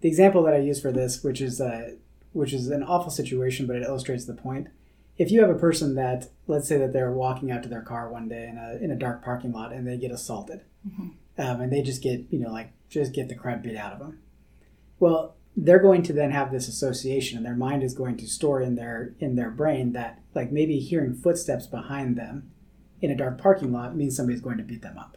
The 0.00 0.08
example 0.08 0.42
that 0.44 0.54
I 0.54 0.58
use 0.58 0.80
for 0.80 0.92
this, 0.92 1.22
which 1.22 1.40
is 1.40 1.60
uh, 1.60 1.92
which 2.32 2.52
is 2.52 2.68
an 2.68 2.82
awful 2.82 3.10
situation, 3.10 3.66
but 3.66 3.76
it 3.76 3.82
illustrates 3.82 4.24
the 4.24 4.34
point. 4.34 4.68
If 5.18 5.30
you 5.30 5.40
have 5.42 5.50
a 5.50 5.58
person 5.58 5.94
that, 5.96 6.30
let's 6.46 6.66
say 6.68 6.78
that 6.78 6.92
they're 6.92 7.12
walking 7.12 7.50
out 7.50 7.62
to 7.64 7.68
their 7.68 7.82
car 7.82 8.08
one 8.10 8.28
day 8.28 8.48
in 8.48 8.56
a 8.56 8.82
in 8.82 8.90
a 8.90 8.96
dark 8.96 9.22
parking 9.22 9.52
lot 9.52 9.72
and 9.72 9.86
they 9.86 9.96
get 9.98 10.10
assaulted, 10.10 10.62
Mhm. 10.88 11.10
um, 11.38 11.60
and 11.60 11.72
they 11.72 11.82
just 11.82 12.02
get 12.02 12.24
you 12.30 12.38
know 12.38 12.50
like 12.50 12.72
just 12.88 13.12
get 13.12 13.28
the 13.28 13.34
crap 13.34 13.62
beat 13.62 13.76
out 13.76 13.92
of 13.92 13.98
them. 13.98 14.18
Well, 14.98 15.34
they're 15.56 15.78
going 15.80 16.02
to 16.04 16.12
then 16.12 16.30
have 16.30 16.50
this 16.52 16.68
association, 16.68 17.36
and 17.36 17.44
their 17.44 17.56
mind 17.56 17.82
is 17.82 17.92
going 17.94 18.16
to 18.18 18.26
store 18.26 18.62
in 18.62 18.76
their 18.76 19.14
in 19.18 19.34
their 19.36 19.50
brain 19.50 19.92
that 19.92 20.20
like 20.34 20.52
maybe 20.52 20.78
hearing 20.78 21.12
footsteps 21.14 21.66
behind 21.66 22.16
them 22.16 22.50
in 23.02 23.10
a 23.10 23.16
dark 23.16 23.36
parking 23.38 23.72
lot 23.72 23.96
means 23.96 24.16
somebody's 24.16 24.40
going 24.40 24.56
to 24.58 24.62
beat 24.64 24.80
them 24.82 24.96
up, 24.96 25.16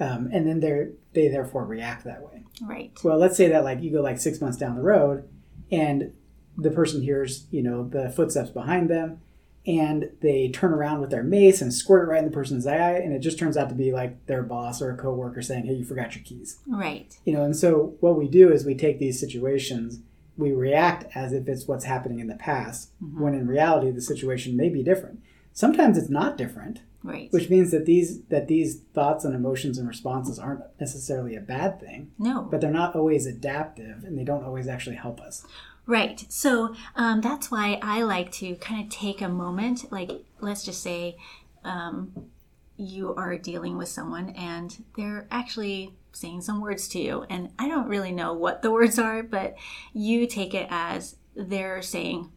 um, 0.00 0.28
and 0.32 0.46
then 0.46 0.60
they 0.60 0.88
they 1.12 1.28
therefore 1.28 1.64
react 1.64 2.04
that 2.04 2.22
way. 2.22 2.44
right 2.62 2.90
Well, 3.04 3.18
let's 3.18 3.36
say 3.36 3.48
that 3.48 3.62
like 3.64 3.80
you 3.82 3.92
go 3.92 4.00
like 4.02 4.18
six 4.18 4.40
months 4.40 4.56
down 4.56 4.74
the 4.76 4.82
road, 4.82 5.28
and 5.70 6.12
the 6.60 6.70
person 6.70 7.02
hears 7.02 7.46
you 7.50 7.62
know 7.62 7.88
the 7.88 8.10
footsteps 8.10 8.50
behind 8.50 8.90
them, 8.90 9.20
and 9.66 10.10
they 10.20 10.48
turn 10.48 10.72
around 10.72 11.00
with 11.00 11.10
their 11.10 11.22
mace 11.22 11.60
and 11.60 11.72
squirt 11.72 12.08
it 12.08 12.10
right 12.10 12.18
in 12.18 12.24
the 12.24 12.30
person's 12.30 12.66
eye, 12.66 12.94
and 12.94 13.12
it 13.12 13.20
just 13.20 13.38
turns 13.38 13.56
out 13.56 13.68
to 13.68 13.74
be 13.74 13.92
like 13.92 14.26
their 14.26 14.42
boss 14.42 14.80
or 14.80 14.90
a 14.90 14.96
coworker 14.96 15.42
saying, 15.42 15.66
"Hey, 15.66 15.74
you 15.74 15.84
forgot 15.84 16.14
your 16.14 16.24
keys." 16.24 16.58
right 16.66 17.16
You 17.24 17.32
know, 17.32 17.44
and 17.44 17.56
so 17.56 17.94
what 18.00 18.16
we 18.16 18.28
do 18.28 18.52
is 18.52 18.64
we 18.64 18.74
take 18.74 18.98
these 18.98 19.20
situations, 19.20 20.00
we 20.36 20.52
react 20.52 21.04
as 21.14 21.32
if 21.32 21.48
it's 21.48 21.66
what's 21.66 21.84
happening 21.84 22.20
in 22.20 22.26
the 22.26 22.36
past, 22.36 22.92
mm-hmm. 23.02 23.20
when 23.20 23.34
in 23.34 23.46
reality 23.46 23.90
the 23.90 24.00
situation 24.00 24.56
may 24.56 24.68
be 24.68 24.82
different. 24.82 25.20
Sometimes 25.52 25.98
it's 25.98 26.08
not 26.08 26.38
different, 26.38 26.80
right 27.02 27.32
which 27.32 27.48
means 27.48 27.70
that 27.70 27.86
these 27.86 28.22
that 28.24 28.48
these 28.48 28.80
thoughts 28.94 29.24
and 29.24 29.34
emotions 29.34 29.78
and 29.78 29.88
responses 29.88 30.38
aren't 30.38 30.62
necessarily 30.78 31.34
a 31.34 31.40
bad 31.40 31.80
thing 31.80 32.10
no 32.18 32.42
but 32.50 32.60
they're 32.60 32.70
not 32.70 32.94
always 32.94 33.26
adaptive 33.26 34.04
and 34.04 34.18
they 34.18 34.24
don't 34.24 34.44
always 34.44 34.68
actually 34.68 34.96
help 34.96 35.20
us. 35.20 35.44
Right. 35.90 36.24
So 36.28 36.76
um, 36.94 37.20
that's 37.20 37.50
why 37.50 37.80
I 37.82 38.02
like 38.02 38.30
to 38.34 38.54
kind 38.54 38.84
of 38.84 38.90
take 38.90 39.20
a 39.20 39.28
moment. 39.28 39.90
Like, 39.90 40.12
let's 40.38 40.62
just 40.62 40.84
say 40.84 41.16
um, 41.64 42.30
you 42.76 43.12
are 43.16 43.36
dealing 43.36 43.76
with 43.76 43.88
someone 43.88 44.30
and 44.36 44.84
they're 44.96 45.26
actually 45.32 45.96
saying 46.12 46.42
some 46.42 46.60
words 46.60 46.86
to 46.90 47.00
you. 47.00 47.24
And 47.28 47.50
I 47.58 47.66
don't 47.66 47.88
really 47.88 48.12
know 48.12 48.32
what 48.32 48.62
the 48.62 48.70
words 48.78 49.00
are, 49.00 49.24
but 49.24 49.56
you 49.92 50.28
take 50.28 50.54
it 50.54 50.68
as 50.70 51.16
they're 51.34 51.82
saying, 51.82 52.30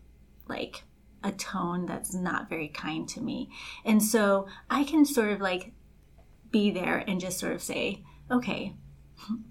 like, 0.50 0.81
a 1.24 1.31
tone 1.31 1.86
that's 1.86 2.12
not 2.12 2.50
very 2.50 2.69
kind 2.69 3.07
to 3.10 3.22
me. 3.22 3.51
And 3.86 4.01
so 4.01 4.48
I 4.67 4.83
can 4.83 5.05
sort 5.05 5.29
of 5.29 5.41
like 5.41 5.74
be 6.50 6.72
there 6.72 7.03
and 7.07 7.22
just 7.22 7.38
sort 7.38 7.53
of 7.53 7.62
say, 7.62 8.03
okay, 8.31 8.74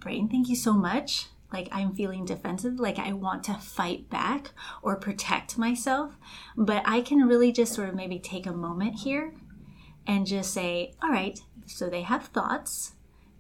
Brain, 0.01 0.29
thank 0.29 0.49
you 0.49 0.57
so 0.57 0.73
much. 0.73 1.29
Like, 1.53 1.69
I'm 1.71 1.95
feeling 1.95 2.25
defensive, 2.25 2.81
like 2.81 2.99
I 2.99 3.13
want 3.13 3.45
to 3.45 3.55
fight 3.55 4.09
back 4.09 4.53
or 4.83 4.97
protect 4.97 5.59
myself. 5.59 6.17
But 6.57 6.83
I 6.87 7.01
can 7.01 7.27
really 7.27 7.53
just 7.53 7.75
sort 7.75 7.89
of 7.89 7.95
maybe 7.95 8.19
take 8.19 8.47
a 8.47 8.53
moment 8.53 9.01
here 9.01 9.35
and 10.07 10.27
just 10.27 10.53
say, 10.53 10.95
all 11.03 11.11
right, 11.11 11.39
so 11.67 11.89
they 11.89 12.03
have 12.03 12.27
thoughts 12.27 12.95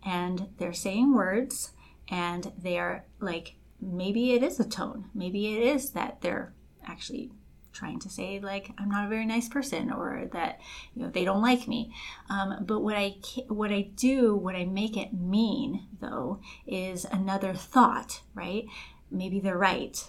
and 0.04 0.48
they're 0.58 0.72
saying 0.72 1.14
words 1.14 1.72
and 2.08 2.52
they 2.60 2.78
are 2.78 3.04
like, 3.20 3.56
maybe 3.80 4.32
it 4.32 4.42
is 4.42 4.60
a 4.60 4.68
tone. 4.68 5.06
Maybe 5.14 5.56
it 5.56 5.62
is 5.62 5.90
that 5.90 6.20
they're 6.20 6.52
actually 6.84 7.32
trying 7.72 7.98
to 8.00 8.08
say 8.08 8.38
like 8.40 8.70
I'm 8.78 8.90
not 8.90 9.06
a 9.06 9.08
very 9.08 9.26
nice 9.26 9.48
person 9.48 9.90
or 9.90 10.28
that 10.32 10.60
you 10.94 11.02
know 11.02 11.10
they 11.10 11.24
don't 11.24 11.42
like 11.42 11.66
me. 11.66 11.94
Um, 12.28 12.64
but 12.66 12.80
what 12.80 12.96
I 12.96 13.16
what 13.48 13.72
I 13.72 13.82
do, 13.94 14.36
what 14.36 14.54
I 14.54 14.64
make 14.64 14.96
it 14.96 15.12
mean 15.12 15.86
though, 16.00 16.40
is 16.66 17.04
another 17.04 17.54
thought, 17.54 18.22
right? 18.34 18.66
Maybe 19.10 19.40
they're 19.40 19.58
right. 19.58 20.02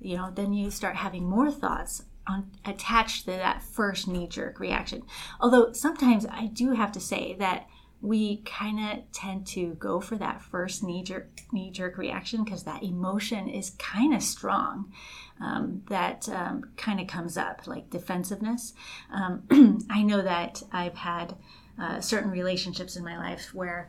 You 0.00 0.16
know, 0.16 0.30
then 0.32 0.52
you 0.52 0.70
start 0.70 0.96
having 0.96 1.28
more 1.28 1.50
thoughts 1.50 2.04
on 2.28 2.50
attached 2.64 3.24
to 3.24 3.32
that 3.32 3.62
first 3.62 4.06
knee 4.06 4.28
jerk 4.28 4.60
reaction. 4.60 5.02
Although 5.40 5.72
sometimes 5.72 6.26
I 6.26 6.46
do 6.46 6.72
have 6.72 6.92
to 6.92 7.00
say 7.00 7.34
that 7.38 7.66
we 8.00 8.38
kind 8.38 8.78
of 8.78 9.10
tend 9.12 9.46
to 9.48 9.74
go 9.74 10.00
for 10.00 10.16
that 10.16 10.40
first 10.40 10.84
knee 10.84 11.02
jerk 11.02 11.40
knee 11.52 11.70
jerk 11.70 11.98
reaction 11.98 12.44
because 12.44 12.62
that 12.62 12.82
emotion 12.82 13.48
is 13.48 13.70
kind 13.70 14.14
of 14.14 14.22
strong. 14.22 14.92
Um, 15.40 15.82
that 15.88 16.28
um, 16.28 16.70
kind 16.76 17.00
of 17.00 17.06
comes 17.06 17.36
up 17.36 17.66
like 17.66 17.90
defensiveness. 17.90 18.72
Um, 19.12 19.86
I 19.90 20.02
know 20.02 20.22
that 20.22 20.62
I've 20.72 20.96
had 20.96 21.36
uh, 21.80 22.00
certain 22.00 22.30
relationships 22.30 22.96
in 22.96 23.04
my 23.04 23.16
life 23.16 23.54
where 23.54 23.88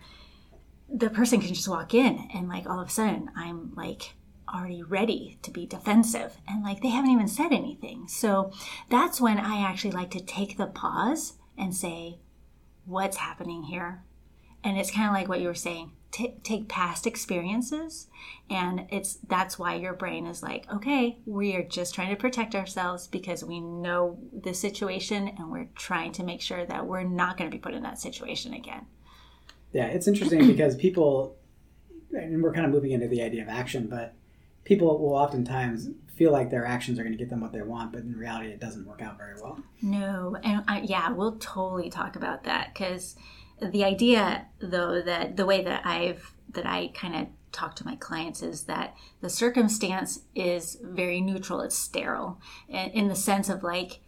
the 0.92 1.10
person 1.10 1.40
can 1.40 1.54
just 1.54 1.68
walk 1.68 1.94
in 1.94 2.30
and 2.34 2.48
like 2.48 2.68
all 2.68 2.80
of 2.80 2.88
a 2.88 2.92
sudden 2.92 3.30
I'm 3.36 3.74
like 3.76 4.14
already 4.54 4.82
ready 4.82 5.38
to 5.44 5.52
be 5.52 5.66
defensive 5.66 6.38
and 6.48 6.64
like 6.64 6.82
they 6.82 6.90
haven't 6.90 7.12
even 7.12 7.28
said 7.28 7.52
anything. 7.52 8.08
So 8.08 8.52
that's 8.90 9.22
when 9.22 9.38
I 9.38 9.62
actually 9.62 9.92
like 9.92 10.12
to 10.12 10.20
take 10.20 10.58
the 10.58 10.68
pause 10.68 11.34
and 11.58 11.76
say, 11.76 12.20
what's 12.90 13.18
happening 13.18 13.64
here? 13.64 14.04
And 14.64 14.78
it's 14.78 14.92
kind 14.92 15.08
of 15.08 15.14
like 15.14 15.30
what 15.30 15.40
you 15.40 15.48
were 15.48 15.54
saying. 15.54 15.92
Ta 16.12 16.26
take 16.44 16.68
past 16.68 17.06
experiences, 17.06 18.08
and 18.50 18.88
it's 18.90 19.20
that's 19.28 19.60
why 19.60 19.76
your 19.76 19.94
brain 19.94 20.26
is 20.26 20.42
like, 20.42 20.66
okay, 20.74 21.20
we 21.26 21.56
are 21.56 21.64
just 21.64 21.94
trying 21.94 22.10
to 22.10 22.16
protect 22.16 22.56
ourselves 22.56 23.08
because 23.08 23.44
we 23.44 23.60
know 23.60 24.18
the 24.34 24.54
situation, 24.54 25.30
and 25.38 25.52
we're 25.52 25.70
trying 25.76 26.12
to 26.14 26.24
make 26.24 26.42
sure 26.42 26.66
that 26.66 26.88
we're 26.88 27.04
not 27.04 27.38
going 27.38 27.50
to 27.50 27.56
be 27.56 27.62
put 27.62 27.76
in 27.76 27.84
that 27.84 28.00
situation 28.00 28.54
again. 28.54 28.88
Yeah, 29.72 29.86
it's 29.86 30.08
interesting 30.08 30.48
because 30.54 30.76
people, 30.76 31.38
and 32.12 32.42
we're 32.42 32.54
kind 32.54 32.66
of 32.66 32.72
moving 32.72 32.92
into 32.92 33.08
the 33.08 33.22
idea 33.22 33.44
of 33.44 33.48
action, 33.48 33.88
but 33.88 34.16
people 34.64 34.98
will 34.98 35.14
oftentimes 35.14 35.90
feel 36.20 36.34
like 36.34 36.50
their 36.50 36.66
actions 36.66 37.00
are 37.00 37.04
going 37.04 37.14
to 37.14 37.18
get 37.18 37.30
them 37.30 37.40
what 37.40 37.54
they 37.54 37.62
want, 37.62 37.94
but 37.94 38.02
in 38.02 38.14
reality, 38.14 38.50
it 38.50 38.60
doesn't 38.60 38.86
work 38.86 39.02
out 39.02 39.18
very 39.18 39.42
well. 39.42 39.58
No, 39.82 40.36
and 40.44 40.66
I, 40.68 40.82
yeah, 40.82 41.10
we'll 41.12 41.38
totally 41.38 41.90
talk 41.90 42.18
about 42.18 42.44
that 42.44 42.74
because 42.74 43.16
the 43.62 43.86
idea, 43.86 44.46
though, 44.60 45.02
that 45.02 45.38
the 45.38 45.46
way 45.46 45.64
that 45.64 45.86
I've 45.86 46.34
that 46.50 46.66
I 46.66 46.92
kind 46.94 47.16
of 47.16 47.28
talk 47.54 47.74
to 47.78 47.86
my 47.86 47.96
clients 47.96 48.44
is 48.44 48.66
that 48.66 48.96
the 49.22 49.30
circumstance 49.30 50.20
is 50.36 50.78
very 50.84 51.22
neutral. 51.22 51.62
It's 51.62 51.78
sterile, 51.78 52.42
in, 52.68 52.90
in 52.90 53.08
the 53.08 53.16
sense 53.16 53.48
of 53.48 53.64
like 53.64 54.02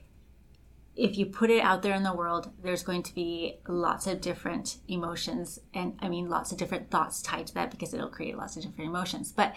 if 0.95 1.17
you 1.17 1.25
put 1.25 1.49
it 1.49 1.61
out 1.61 1.81
there 1.81 1.95
in 1.95 2.03
the 2.03 2.13
world, 2.13 2.51
there's 2.61 2.83
going 2.83 3.03
to 3.03 3.15
be 3.15 3.59
lots 3.67 4.07
of 4.07 4.21
different 4.21 4.77
emotions, 4.87 5.59
and 5.73 5.97
I 5.99 6.09
mean 6.09 6.29
lots 6.29 6.51
of 6.51 6.57
different 6.57 6.91
thoughts 6.91 7.21
tied 7.21 7.47
to 7.47 7.53
that 7.55 7.71
because 7.71 7.93
it'll 7.93 8.09
create 8.09 8.37
lots 8.37 8.57
of 8.57 8.63
different 8.63 8.89
emotions. 8.89 9.31
But 9.31 9.53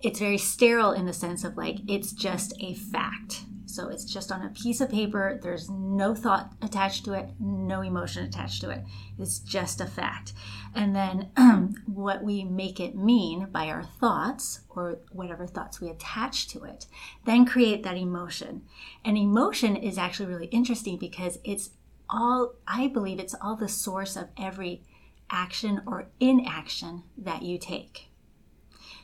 it's 0.00 0.18
very 0.18 0.38
sterile 0.38 0.92
in 0.92 1.06
the 1.06 1.12
sense 1.12 1.44
of 1.44 1.56
like 1.56 1.78
it's 1.86 2.12
just 2.12 2.54
a 2.60 2.74
fact. 2.74 3.44
So 3.74 3.88
it's 3.88 4.04
just 4.04 4.32
on 4.32 4.42
a 4.42 4.50
piece 4.50 4.80
of 4.80 4.90
paper. 4.90 5.38
There's 5.42 5.70
no 5.70 6.14
thought 6.14 6.52
attached 6.60 7.04
to 7.04 7.12
it, 7.12 7.30
no 7.38 7.82
emotion 7.82 8.24
attached 8.24 8.60
to 8.62 8.70
it. 8.70 8.84
It's 9.18 9.38
just 9.38 9.80
a 9.80 9.86
fact. 9.86 10.32
And 10.74 10.94
then 10.94 11.30
what 11.86 12.22
we 12.22 12.44
make 12.44 12.80
it 12.80 12.96
mean 12.96 13.48
by 13.50 13.68
our 13.68 13.82
thoughts 13.82 14.60
or 14.68 14.98
whatever 15.12 15.46
thoughts 15.46 15.80
we 15.80 15.88
attach 15.88 16.48
to 16.48 16.64
it, 16.64 16.86
then 17.24 17.46
create 17.46 17.82
that 17.82 17.96
emotion. 17.96 18.62
And 19.04 19.16
emotion 19.16 19.76
is 19.76 19.98
actually 19.98 20.26
really 20.26 20.46
interesting 20.46 20.96
because 20.96 21.38
it's 21.44 21.70
all, 22.08 22.54
I 22.66 22.88
believe 22.88 23.18
it's 23.20 23.34
all 23.40 23.56
the 23.56 23.68
source 23.68 24.16
of 24.16 24.28
every 24.36 24.82
action 25.30 25.82
or 25.86 26.08
inaction 26.18 27.04
that 27.16 27.42
you 27.42 27.58
take. 27.58 28.08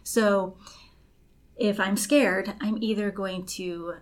So 0.02 0.56
if 1.56 1.80
I'm 1.80 1.96
scared, 1.96 2.54
I'm 2.60 2.82
either 2.82 3.10
going 3.10 3.46
to 3.46 3.94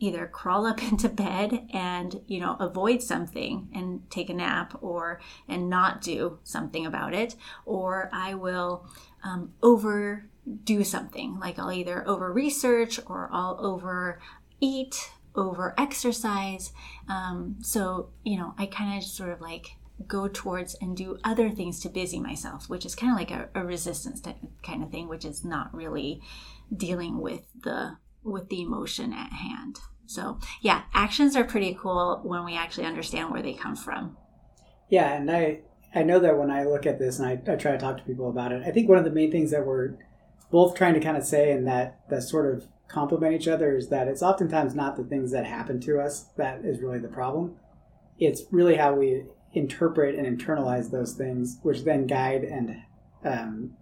either 0.00 0.26
crawl 0.26 0.66
up 0.66 0.82
into 0.90 1.08
bed 1.08 1.66
and 1.72 2.20
you 2.26 2.40
know 2.40 2.56
avoid 2.60 3.02
something 3.02 3.68
and 3.74 4.08
take 4.10 4.30
a 4.30 4.34
nap 4.34 4.76
or 4.80 5.20
and 5.48 5.68
not 5.68 6.00
do 6.00 6.38
something 6.44 6.86
about 6.86 7.14
it 7.14 7.34
or 7.64 8.08
i 8.12 8.34
will 8.34 8.86
um, 9.22 9.52
overdo 9.62 10.84
something 10.84 11.38
like 11.38 11.58
i'll 11.58 11.72
either 11.72 12.06
over 12.08 12.32
research 12.32 13.00
or 13.06 13.28
i'll 13.32 13.56
over 13.60 14.20
eat 14.60 15.10
over 15.34 15.74
exercise. 15.78 16.72
Um, 17.08 17.56
so, 17.60 18.10
you 18.22 18.36
know, 18.36 18.54
I 18.58 18.66
kind 18.66 18.96
of 18.96 19.04
sort 19.04 19.30
of 19.30 19.40
like 19.40 19.76
go 20.06 20.28
towards 20.28 20.74
and 20.80 20.96
do 20.96 21.18
other 21.24 21.50
things 21.50 21.80
to 21.80 21.88
busy 21.88 22.20
myself, 22.20 22.68
which 22.68 22.84
is 22.84 22.94
kind 22.94 23.12
of 23.12 23.18
like 23.18 23.30
a, 23.30 23.48
a 23.54 23.64
resistance 23.64 24.22
kind 24.62 24.82
of 24.82 24.90
thing, 24.90 25.08
which 25.08 25.24
is 25.24 25.44
not 25.44 25.74
really 25.74 26.20
dealing 26.74 27.20
with 27.20 27.42
the 27.62 27.96
with 28.24 28.48
the 28.48 28.62
emotion 28.62 29.12
at 29.12 29.32
hand. 29.32 29.78
So 30.06 30.38
yeah, 30.60 30.82
actions 30.92 31.36
are 31.36 31.44
pretty 31.44 31.76
cool 31.80 32.20
when 32.24 32.44
we 32.44 32.56
actually 32.56 32.86
understand 32.86 33.30
where 33.30 33.42
they 33.42 33.54
come 33.54 33.76
from. 33.76 34.16
Yeah, 34.88 35.14
and 35.14 35.30
I 35.30 35.60
I 35.94 36.02
know 36.02 36.18
that 36.18 36.38
when 36.38 36.50
I 36.50 36.64
look 36.64 36.86
at 36.86 36.98
this 36.98 37.18
and 37.18 37.28
I, 37.28 37.52
I 37.52 37.56
try 37.56 37.72
to 37.72 37.78
talk 37.78 37.98
to 37.98 38.04
people 38.04 38.28
about 38.28 38.52
it, 38.52 38.62
I 38.66 38.70
think 38.70 38.88
one 38.88 38.98
of 38.98 39.04
the 39.04 39.10
main 39.10 39.30
things 39.30 39.50
that 39.52 39.66
we're 39.66 39.96
both 40.50 40.74
trying 40.74 40.94
to 40.94 41.00
kind 41.00 41.16
of 41.16 41.24
say 41.24 41.52
and 41.52 41.66
that 41.66 42.00
that 42.10 42.22
sort 42.22 42.54
of 42.54 42.66
complement 42.88 43.34
each 43.34 43.48
other 43.48 43.76
is 43.76 43.88
that 43.88 44.08
it's 44.08 44.22
oftentimes 44.22 44.74
not 44.74 44.96
the 44.96 45.04
things 45.04 45.32
that 45.32 45.46
happen 45.46 45.80
to 45.80 45.98
us 46.00 46.26
that 46.36 46.64
is 46.64 46.80
really 46.80 46.98
the 46.98 47.08
problem. 47.08 47.56
It's 48.18 48.42
really 48.50 48.76
how 48.76 48.94
we 48.94 49.24
interpret 49.52 50.14
and 50.14 50.38
internalize 50.38 50.90
those 50.90 51.14
things, 51.14 51.58
which 51.62 51.84
then 51.84 52.06
guide 52.06 52.44
and 52.44 52.82
um, 53.24 53.76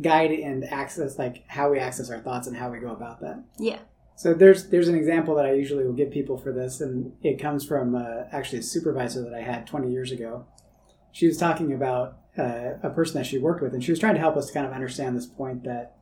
guide 0.00 0.30
and 0.30 0.64
access 0.64 1.18
like 1.18 1.44
how 1.48 1.70
we 1.70 1.78
access 1.78 2.10
our 2.10 2.20
thoughts 2.20 2.46
and 2.46 2.56
how 2.56 2.70
we 2.70 2.78
go 2.78 2.90
about 2.90 3.20
that. 3.20 3.42
Yeah. 3.58 3.78
So 4.16 4.34
there's 4.34 4.68
there's 4.68 4.88
an 4.88 4.94
example 4.94 5.34
that 5.36 5.46
I 5.46 5.52
usually 5.52 5.84
will 5.84 5.94
give 5.94 6.10
people 6.10 6.36
for 6.36 6.52
this, 6.52 6.80
and 6.80 7.12
it 7.22 7.40
comes 7.40 7.64
from 7.64 7.94
uh, 7.94 8.24
actually 8.32 8.58
a 8.58 8.62
supervisor 8.62 9.22
that 9.22 9.34
I 9.34 9.40
had 9.40 9.66
20 9.66 9.90
years 9.90 10.12
ago. 10.12 10.46
She 11.12 11.26
was 11.26 11.38
talking 11.38 11.72
about 11.72 12.18
uh, 12.38 12.72
a 12.82 12.90
person 12.90 13.14
that 13.14 13.26
she 13.26 13.38
worked 13.38 13.62
with, 13.62 13.72
and 13.72 13.82
she 13.82 13.92
was 13.92 13.98
trying 13.98 14.14
to 14.14 14.20
help 14.20 14.36
us 14.36 14.46
to 14.48 14.52
kind 14.52 14.66
of 14.66 14.72
understand 14.72 15.16
this 15.16 15.26
point 15.26 15.64
that 15.64 15.96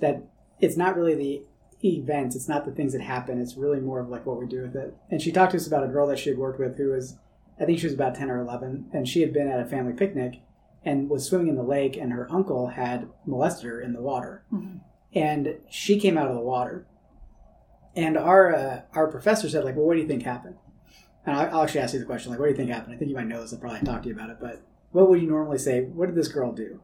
that 0.00 0.24
it's 0.60 0.76
not 0.76 0.96
really 0.96 1.14
the 1.14 1.42
events, 1.84 2.36
it's 2.36 2.48
not 2.48 2.64
the 2.64 2.72
things 2.72 2.92
that 2.92 3.02
happen, 3.02 3.40
it's 3.40 3.56
really 3.56 3.80
more 3.80 4.00
of 4.00 4.08
like 4.08 4.24
what 4.26 4.38
we 4.38 4.46
do 4.46 4.62
with 4.62 4.76
it. 4.76 4.94
And 5.10 5.20
she 5.20 5.32
talked 5.32 5.52
to 5.52 5.56
us 5.56 5.66
about 5.66 5.84
a 5.84 5.88
girl 5.88 6.06
that 6.08 6.18
she 6.18 6.30
had 6.30 6.38
worked 6.38 6.58
with 6.58 6.76
who 6.76 6.90
was, 6.90 7.18
I 7.60 7.64
think 7.64 7.78
she 7.78 7.86
was 7.86 7.94
about 7.94 8.14
10 8.14 8.30
or 8.30 8.40
11, 8.40 8.90
and 8.92 9.06
she 9.06 9.20
had 9.20 9.32
been 9.32 9.48
at 9.48 9.60
a 9.60 9.66
family 9.66 9.92
picnic 9.92 10.40
and 10.84 11.08
was 11.08 11.26
swimming 11.26 11.48
in 11.48 11.56
the 11.56 11.62
lake, 11.62 11.96
and 11.96 12.12
her 12.12 12.30
uncle 12.30 12.68
had 12.68 13.08
molested 13.26 13.66
her 13.66 13.80
in 13.80 13.92
the 13.92 14.02
water, 14.02 14.44
mm-hmm. 14.52 14.78
and 15.14 15.56
she 15.70 15.98
came 15.98 16.18
out 16.18 16.28
of 16.28 16.34
the 16.34 16.40
water. 16.40 16.86
And 17.96 18.16
our 18.16 18.54
uh, 18.54 18.80
our 18.92 19.08
professor 19.08 19.48
said, 19.48 19.64
like, 19.64 19.76
well, 19.76 19.86
what 19.86 19.94
do 19.94 20.00
you 20.00 20.08
think 20.08 20.24
happened? 20.24 20.56
And 21.26 21.36
I'll 21.36 21.62
actually 21.62 21.80
ask 21.80 21.94
you 21.94 22.00
the 22.00 22.06
question, 22.06 22.30
like, 22.30 22.38
what 22.38 22.46
do 22.46 22.50
you 22.50 22.56
think 22.56 22.70
happened? 22.70 22.94
I 22.94 22.98
think 22.98 23.08
you 23.08 23.16
might 23.16 23.26
know 23.26 23.40
this. 23.40 23.52
I'll 23.52 23.58
probably 23.58 23.80
talk 23.80 24.02
to 24.02 24.08
you 24.08 24.14
about 24.14 24.30
it, 24.30 24.36
but 24.40 24.62
what 24.90 25.08
would 25.08 25.22
you 25.22 25.28
normally 25.28 25.58
say? 25.58 25.82
What 25.82 26.06
did 26.06 26.14
this 26.14 26.28
girl 26.28 26.52
do? 26.52 26.80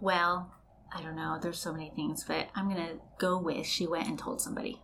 Well, 0.00 0.52
I 0.92 1.02
don't 1.02 1.14
know. 1.14 1.38
There's 1.40 1.60
so 1.60 1.72
many 1.72 1.90
things, 1.94 2.24
but 2.24 2.48
I'm 2.54 2.68
going 2.68 2.84
to 2.84 2.98
go 3.18 3.38
with 3.38 3.66
she 3.66 3.86
went 3.86 4.08
and 4.08 4.18
told 4.18 4.40
somebody. 4.40 4.82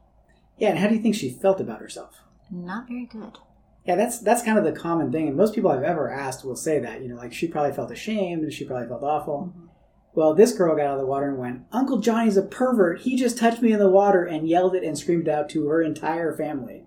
Yeah, 0.56 0.70
and 0.70 0.78
how 0.78 0.88
do 0.88 0.94
you 0.94 1.02
think 1.02 1.14
she 1.14 1.30
felt 1.30 1.60
about 1.60 1.80
herself? 1.80 2.22
Not 2.50 2.86
very 2.86 3.06
good. 3.06 3.38
Yeah, 3.86 3.94
that's 3.94 4.18
that's 4.18 4.42
kind 4.42 4.58
of 4.58 4.64
the 4.64 4.72
common 4.72 5.12
thing, 5.12 5.28
and 5.28 5.36
most 5.36 5.54
people 5.54 5.70
I've 5.70 5.82
ever 5.82 6.10
asked 6.10 6.44
will 6.44 6.56
say 6.56 6.80
that. 6.80 7.02
You 7.02 7.08
know, 7.08 7.16
like 7.16 7.32
she 7.32 7.46
probably 7.46 7.72
felt 7.72 7.90
ashamed 7.90 8.42
and 8.42 8.52
she 8.52 8.64
probably 8.64 8.88
felt 8.88 9.04
awful. 9.04 9.52
Mm-hmm. 9.54 9.66
Well, 10.14 10.34
this 10.34 10.52
girl 10.52 10.74
got 10.74 10.86
out 10.86 10.94
of 10.94 11.00
the 11.00 11.06
water 11.06 11.28
and 11.28 11.38
went, 11.38 11.62
"Uncle 11.70 11.98
Johnny's 11.98 12.36
a 12.36 12.42
pervert. 12.42 13.02
He 13.02 13.16
just 13.16 13.38
touched 13.38 13.62
me 13.62 13.72
in 13.72 13.78
the 13.78 13.88
water," 13.88 14.24
and 14.24 14.48
yelled 14.48 14.74
it 14.74 14.82
and 14.82 14.98
screamed 14.98 15.28
out 15.28 15.48
to 15.50 15.68
her 15.68 15.82
entire 15.82 16.36
family. 16.36 16.84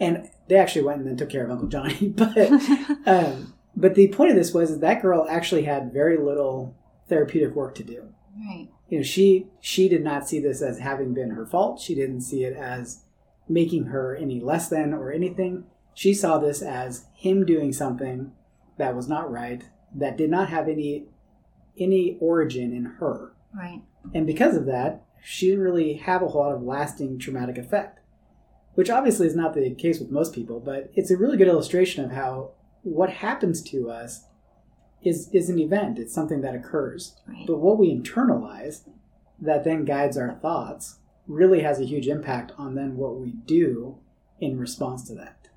And 0.00 0.28
they 0.48 0.56
actually 0.56 0.82
went 0.82 0.98
and 0.98 1.06
then 1.06 1.16
took 1.16 1.30
care 1.30 1.44
of 1.44 1.50
Uncle 1.50 1.68
Johnny. 1.68 2.08
but 2.16 2.36
um, 3.06 3.54
but 3.76 3.94
the 3.94 4.08
point 4.08 4.30
of 4.30 4.36
this 4.36 4.52
was 4.52 4.70
that, 4.70 4.80
that 4.80 5.02
girl 5.02 5.26
actually 5.30 5.62
had 5.62 5.92
very 5.92 6.18
little 6.18 6.76
therapeutic 7.08 7.54
work 7.54 7.76
to 7.76 7.84
do. 7.84 8.08
Right. 8.36 8.68
You 8.88 8.98
know, 8.98 9.04
she 9.04 9.46
she 9.60 9.88
did 9.88 10.02
not 10.02 10.28
see 10.28 10.40
this 10.40 10.60
as 10.60 10.80
having 10.80 11.14
been 11.14 11.30
her 11.30 11.46
fault. 11.46 11.80
She 11.80 11.94
didn't 11.94 12.22
see 12.22 12.42
it 12.42 12.56
as 12.56 13.04
making 13.48 13.86
her 13.86 14.16
any 14.16 14.40
less 14.40 14.68
than 14.68 14.92
or 14.92 15.12
anything. 15.12 15.64
She 15.94 16.14
saw 16.14 16.38
this 16.38 16.62
as 16.62 17.06
him 17.14 17.44
doing 17.44 17.72
something 17.72 18.32
that 18.78 18.96
was 18.96 19.08
not 19.08 19.30
right, 19.30 19.64
that 19.94 20.16
did 20.16 20.30
not 20.30 20.48
have 20.48 20.68
any 20.68 21.06
any 21.78 22.18
origin 22.20 22.72
in 22.72 22.84
her. 22.84 23.32
Right. 23.54 23.82
And 24.14 24.26
because 24.26 24.56
of 24.56 24.66
that, 24.66 25.04
she 25.22 25.48
didn't 25.48 25.64
really 25.64 25.94
have 25.94 26.22
a 26.22 26.28
whole 26.28 26.42
lot 26.42 26.54
of 26.54 26.62
lasting 26.62 27.18
traumatic 27.18 27.56
effect. 27.56 28.00
Which 28.74 28.90
obviously 28.90 29.26
is 29.26 29.36
not 29.36 29.54
the 29.54 29.74
case 29.74 30.00
with 30.00 30.10
most 30.10 30.34
people, 30.34 30.58
but 30.58 30.90
it's 30.94 31.10
a 31.10 31.16
really 31.16 31.36
good 31.36 31.48
illustration 31.48 32.04
of 32.04 32.12
how 32.12 32.52
what 32.82 33.10
happens 33.10 33.62
to 33.62 33.90
us 33.90 34.24
is 35.02 35.28
is 35.32 35.50
an 35.50 35.58
event. 35.58 35.98
It's 35.98 36.14
something 36.14 36.40
that 36.40 36.54
occurs. 36.54 37.16
Right. 37.26 37.46
But 37.46 37.58
what 37.58 37.78
we 37.78 37.94
internalize 37.94 38.88
that 39.40 39.64
then 39.64 39.84
guides 39.84 40.16
our 40.16 40.34
thoughts 40.34 40.98
really 41.26 41.60
has 41.60 41.80
a 41.80 41.84
huge 41.84 42.08
impact 42.08 42.52
on 42.56 42.74
then 42.74 42.96
what 42.96 43.16
we 43.16 43.32
do 43.32 43.98
in 44.40 44.58
response 44.58 45.06
to 45.08 45.14
that. 45.14 45.48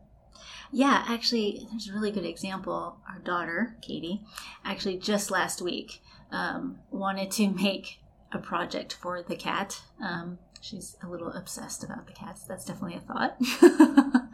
Yeah, 0.76 1.06
actually, 1.08 1.66
there's 1.72 1.88
a 1.88 1.94
really 1.94 2.12
good 2.12 2.26
example. 2.26 2.98
Our 3.10 3.20
daughter, 3.20 3.78
Katie, 3.82 4.24
actually 4.66 4.98
just 4.98 5.32
last 5.32 5.62
week 5.62 6.02
um, 6.32 6.80
wanted 6.92 7.32
to 7.32 7.48
make 7.64 8.02
a 8.34 8.40
project 8.40 8.92
for 8.92 9.24
the 9.24 9.38
cat. 9.38 9.82
Um, 10.04 10.38
she's 10.60 10.98
a 11.02 11.08
little 11.08 11.32
obsessed 11.32 11.86
about 11.86 12.08
the 12.08 12.12
cats. 12.12 12.44
That's 12.44 12.66
definitely 12.66 12.98
a 12.98 13.00
thought. 13.00 13.38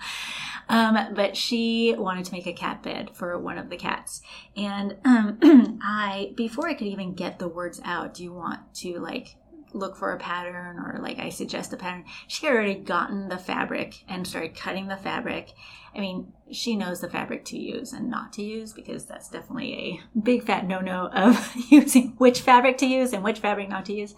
Um, 0.70 1.14
but 1.16 1.36
she 1.36 1.94
wanted 1.98 2.24
to 2.26 2.32
make 2.32 2.48
a 2.48 2.54
cat 2.54 2.82
bed 2.82 3.10
for 3.14 3.38
one 3.38 3.58
of 3.58 3.70
the 3.70 3.76
cats. 3.76 4.22
And 4.56 4.96
um, 5.04 5.80
I, 5.84 6.32
before 6.38 6.70
I 6.70 6.76
could 6.76 6.88
even 6.88 7.14
get 7.14 7.40
the 7.40 7.50
words 7.50 7.82
out, 7.84 8.14
do 8.14 8.24
you 8.24 8.32
want 8.32 8.74
to 8.76 8.98
like 9.00 9.36
look 9.74 9.96
for 9.96 10.12
a 10.12 10.20
pattern 10.20 10.78
or 10.78 11.00
like 11.02 11.20
I 11.20 11.30
suggest 11.30 11.74
a 11.74 11.78
pattern. 11.78 12.06
She 12.28 12.46
had 12.46 12.56
already 12.56 12.76
gotten 12.76 13.30
the 13.30 13.38
fabric 13.38 14.04
and 14.08 14.28
started 14.28 14.56
cutting 14.56 14.88
the 14.88 14.98
fabric. 14.98 15.54
I 15.94 16.00
mean, 16.00 16.32
she 16.52 16.76
knows 16.76 17.02
the 17.02 17.10
fabric 17.10 17.44
to 17.46 17.60
use 17.60 17.92
and 17.92 18.10
not 18.10 18.32
to 18.34 18.42
use 18.42 18.72
because 18.72 19.06
that's 19.06 19.30
definitely 19.30 19.74
a 20.16 20.20
big 20.20 20.44
fat 20.44 20.66
no 20.66 20.80
no 20.80 21.08
of 21.08 21.54
using 21.70 22.14
which 22.18 22.42
fabric 22.42 22.78
to 22.80 22.86
use 22.86 23.12
and 23.14 23.24
which 23.24 23.40
fabric 23.40 23.70
not 23.70 23.86
to 23.86 23.94
use. 23.94 24.16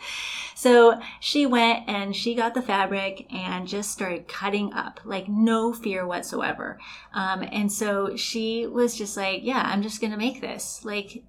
So 0.56 1.00
she 1.20 1.46
went 1.46 1.90
and 1.90 2.16
she 2.16 2.36
got 2.36 2.54
the 2.54 2.62
fabric 2.62 3.26
and 3.34 3.68
just 3.68 3.92
started 3.92 4.28
cutting 4.28 4.72
up, 4.74 5.00
like 5.04 5.28
no 5.28 5.74
fear 5.74 6.06
whatsoever. 6.06 6.80
Um, 7.14 7.44
and 7.52 7.72
so 7.72 8.16
she 8.16 8.68
was 8.68 8.96
just 8.96 9.18
like, 9.18 9.42
yeah, 9.44 9.64
I'm 9.66 9.82
just 9.82 10.00
going 10.00 10.12
to 10.12 10.18
make 10.18 10.42
this. 10.42 10.86
Like, 10.86 11.24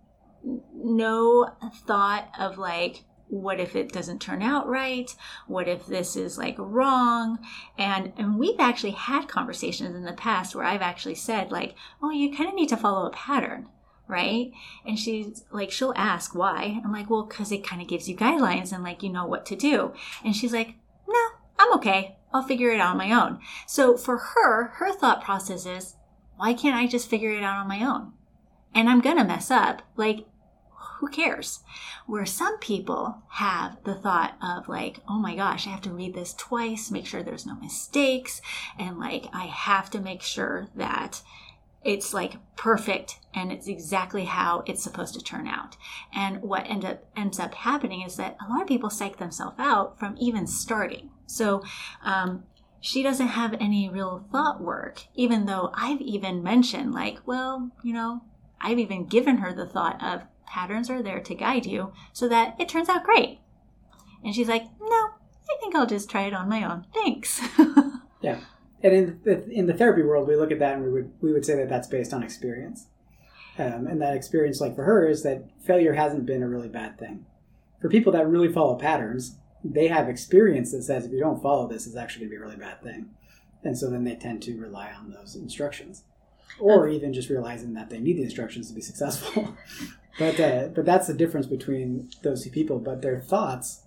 no 0.74 1.50
thought 1.86 2.28
of 2.38 2.58
like, 2.58 3.04
what 3.28 3.58
if 3.58 3.74
it 3.74 3.92
doesn't 3.92 4.20
turn 4.20 4.42
out 4.42 4.68
right? 4.68 5.14
What 5.46 5.68
if 5.68 5.86
this 5.86 6.16
is 6.16 6.38
like 6.38 6.56
wrong? 6.58 7.38
And 7.78 8.12
and 8.16 8.38
we've 8.38 8.60
actually 8.60 8.92
had 8.92 9.28
conversations 9.28 9.96
in 9.96 10.04
the 10.04 10.12
past 10.12 10.54
where 10.54 10.64
i've 10.64 10.82
actually 10.82 11.14
said 11.14 11.50
like 11.50 11.74
oh 12.02 12.10
you 12.10 12.34
kind 12.34 12.48
of 12.48 12.54
need 12.54 12.68
to 12.68 12.76
follow 12.76 13.06
a 13.06 13.10
pattern 13.10 13.68
right? 14.06 14.52
And 14.86 14.98
she's 14.98 15.44
like 15.50 15.70
she'll 15.70 15.94
ask 15.96 16.34
why. 16.34 16.80
I'm 16.84 16.92
like 16.92 17.10
well 17.10 17.24
because 17.24 17.52
it 17.52 17.66
kind 17.66 17.80
of 17.80 17.88
gives 17.88 18.08
you 18.08 18.16
guidelines 18.16 18.72
and 18.72 18.82
like 18.82 19.02
you 19.02 19.10
know 19.10 19.26
what 19.26 19.46
to 19.46 19.56
do. 19.56 19.94
And 20.24 20.34
she's 20.36 20.52
like 20.52 20.74
no 21.08 21.20
i'm 21.58 21.72
okay. 21.74 22.16
I'll 22.32 22.42
figure 22.42 22.70
it 22.70 22.80
out 22.80 22.90
on 22.92 22.98
my 22.98 23.12
own. 23.12 23.38
So 23.66 23.96
for 23.96 24.18
her 24.18 24.64
her 24.74 24.92
thought 24.92 25.22
process 25.22 25.66
is 25.66 25.96
why 26.36 26.52
can't 26.52 26.76
i 26.76 26.86
just 26.86 27.08
figure 27.08 27.30
it 27.30 27.42
out 27.42 27.58
on 27.58 27.68
my 27.68 27.84
own? 27.84 28.12
And 28.74 28.88
i'm 28.88 29.00
gonna 29.00 29.24
mess 29.24 29.50
up. 29.50 29.82
Like 29.96 30.26
who 31.04 31.12
cares? 31.12 31.60
Where 32.06 32.26
some 32.26 32.58
people 32.58 33.22
have 33.30 33.76
the 33.84 33.94
thought 33.94 34.36
of 34.42 34.68
like, 34.68 35.00
oh 35.08 35.18
my 35.18 35.34
gosh, 35.34 35.66
I 35.66 35.70
have 35.70 35.82
to 35.82 35.90
read 35.90 36.14
this 36.14 36.34
twice, 36.34 36.90
make 36.90 37.06
sure 37.06 37.22
there's 37.22 37.46
no 37.46 37.56
mistakes, 37.56 38.40
and 38.78 38.98
like 38.98 39.26
I 39.32 39.46
have 39.46 39.90
to 39.90 40.00
make 40.00 40.22
sure 40.22 40.68
that 40.76 41.22
it's 41.84 42.14
like 42.14 42.36
perfect 42.56 43.20
and 43.34 43.52
it's 43.52 43.68
exactly 43.68 44.24
how 44.24 44.64
it's 44.66 44.82
supposed 44.82 45.12
to 45.14 45.22
turn 45.22 45.46
out. 45.46 45.76
And 46.14 46.40
what 46.40 46.68
end 46.68 46.84
up 46.84 47.04
ends 47.14 47.38
up 47.38 47.54
happening 47.54 48.02
is 48.02 48.16
that 48.16 48.38
a 48.40 48.50
lot 48.50 48.62
of 48.62 48.68
people 48.68 48.88
psych 48.88 49.18
themselves 49.18 49.56
out 49.58 49.98
from 49.98 50.16
even 50.18 50.46
starting. 50.46 51.10
So 51.26 51.62
um, 52.02 52.44
she 52.80 53.02
doesn't 53.02 53.28
have 53.28 53.54
any 53.60 53.88
real 53.90 54.24
thought 54.32 54.62
work, 54.62 55.04
even 55.14 55.44
though 55.44 55.70
I've 55.74 56.00
even 56.00 56.42
mentioned 56.42 56.94
like, 56.94 57.18
well, 57.26 57.70
you 57.82 57.92
know, 57.92 58.22
I've 58.60 58.78
even 58.78 59.04
given 59.04 59.38
her 59.38 59.52
the 59.52 59.66
thought 59.66 60.02
of 60.02 60.22
patterns 60.54 60.88
are 60.88 61.02
there 61.02 61.18
to 61.18 61.34
guide 61.34 61.66
you 61.66 61.92
so 62.12 62.28
that 62.28 62.54
it 62.60 62.68
turns 62.68 62.88
out 62.88 63.02
great. 63.02 63.40
And 64.22 64.32
she's 64.32 64.48
like, 64.48 64.62
no, 64.80 64.86
I 64.86 65.56
think 65.60 65.74
I'll 65.74 65.86
just 65.86 66.08
try 66.08 66.22
it 66.22 66.32
on 66.32 66.48
my 66.48 66.62
own. 66.64 66.86
Thanks. 66.94 67.42
yeah. 68.22 68.38
And 68.80 68.92
in 68.92 69.20
the, 69.24 69.50
in 69.50 69.66
the 69.66 69.74
therapy 69.74 70.02
world, 70.02 70.28
we 70.28 70.36
look 70.36 70.52
at 70.52 70.60
that 70.60 70.76
and 70.76 70.84
we 70.84 70.92
would, 70.92 71.12
we 71.20 71.32
would 71.32 71.44
say 71.44 71.56
that 71.56 71.68
that's 71.68 71.88
based 71.88 72.14
on 72.14 72.22
experience. 72.22 72.86
Um, 73.58 73.88
and 73.88 74.00
that 74.00 74.14
experience, 74.14 74.60
like 74.60 74.76
for 74.76 74.84
her, 74.84 75.08
is 75.08 75.24
that 75.24 75.44
failure 75.64 75.94
hasn't 75.94 76.26
been 76.26 76.42
a 76.42 76.48
really 76.48 76.68
bad 76.68 76.98
thing. 76.98 77.26
For 77.80 77.88
people 77.88 78.12
that 78.12 78.28
really 78.28 78.52
follow 78.52 78.76
patterns, 78.76 79.38
they 79.64 79.88
have 79.88 80.08
experience 80.08 80.70
that 80.70 80.84
says 80.84 81.04
if 81.04 81.12
you 81.12 81.20
don't 81.20 81.42
follow 81.42 81.66
this, 81.66 81.86
it's 81.86 81.96
actually 81.96 82.26
going 82.26 82.30
to 82.30 82.36
be 82.36 82.42
a 82.42 82.46
really 82.46 82.60
bad 82.60 82.80
thing. 82.80 83.10
And 83.64 83.76
so 83.76 83.90
then 83.90 84.04
they 84.04 84.14
tend 84.14 84.42
to 84.44 84.56
rely 84.56 84.92
on 84.92 85.10
those 85.10 85.34
instructions. 85.34 86.04
Or 86.60 86.88
even 86.88 87.12
just 87.12 87.28
realizing 87.28 87.74
that 87.74 87.90
they 87.90 87.98
need 87.98 88.18
the 88.18 88.22
instructions 88.22 88.68
to 88.68 88.74
be 88.74 88.80
successful. 88.80 89.56
but 90.18 90.38
uh, 90.40 90.68
but 90.74 90.84
that's 90.84 91.06
the 91.06 91.14
difference 91.14 91.46
between 91.46 92.10
those 92.22 92.44
two 92.44 92.50
people. 92.50 92.78
But 92.78 93.02
their 93.02 93.20
thoughts 93.20 93.84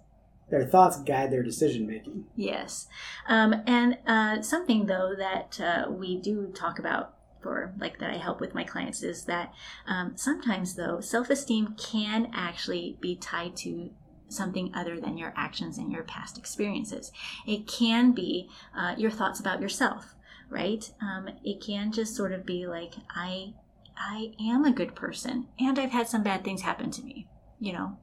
their 0.50 0.66
thoughts 0.66 1.02
guide 1.02 1.32
their 1.32 1.44
decision 1.44 1.86
making. 1.88 2.26
Yes. 2.36 2.88
Um, 3.28 3.63
and 3.66 3.98
uh, 4.08 4.42
something, 4.42 4.86
though, 4.86 5.13
that 5.18 5.60
uh, 5.60 5.92
we 5.92 6.18
do 6.18 6.52
talk 6.56 6.80
about 6.80 7.13
for 7.42 7.74
like 7.78 8.00
that 8.00 8.10
I 8.10 8.18
help 8.18 8.40
with 8.42 8.56
my 8.56 8.63
clients 8.63 9.04
is 9.04 9.26
that 9.26 9.54
um, 9.86 10.13
sometimes, 10.16 10.76
though, 10.76 11.02
self 11.02 11.30
esteem 11.30 11.76
can 11.78 12.32
actually 12.34 12.98
be 13.02 13.16
tied 13.16 13.56
to 13.58 13.92
something 14.30 14.72
other 14.74 15.00
than 15.00 15.18
your 15.18 15.34
actions 15.38 15.78
and 15.78 15.92
your 15.92 16.04
past 16.04 16.38
experiences. 16.38 17.12
It 17.46 17.68
can 17.68 18.12
be 18.12 18.50
uh, 18.76 18.96
your 18.98 19.12
thoughts 19.12 19.40
about 19.40 19.62
yourself, 19.62 20.16
right? 20.50 20.90
Um, 21.02 21.30
it 21.44 21.62
can 21.62 21.92
just 21.92 22.16
sort 22.16 22.34
of 22.34 22.46
be 22.46 22.68
like, 22.68 22.94
I, 23.16 23.54
I 23.99 24.33
am 24.39 24.63
a 24.65 24.71
good 24.71 24.95
person 24.95 25.47
and 25.60 25.79
I've 25.79 25.91
had 25.91 26.07
some 26.07 26.23
bad 26.23 26.43
things 26.43 26.62
happen 26.62 26.91
to 26.91 27.03
me, 27.03 27.27
you 27.60 27.73
know. 27.73 27.97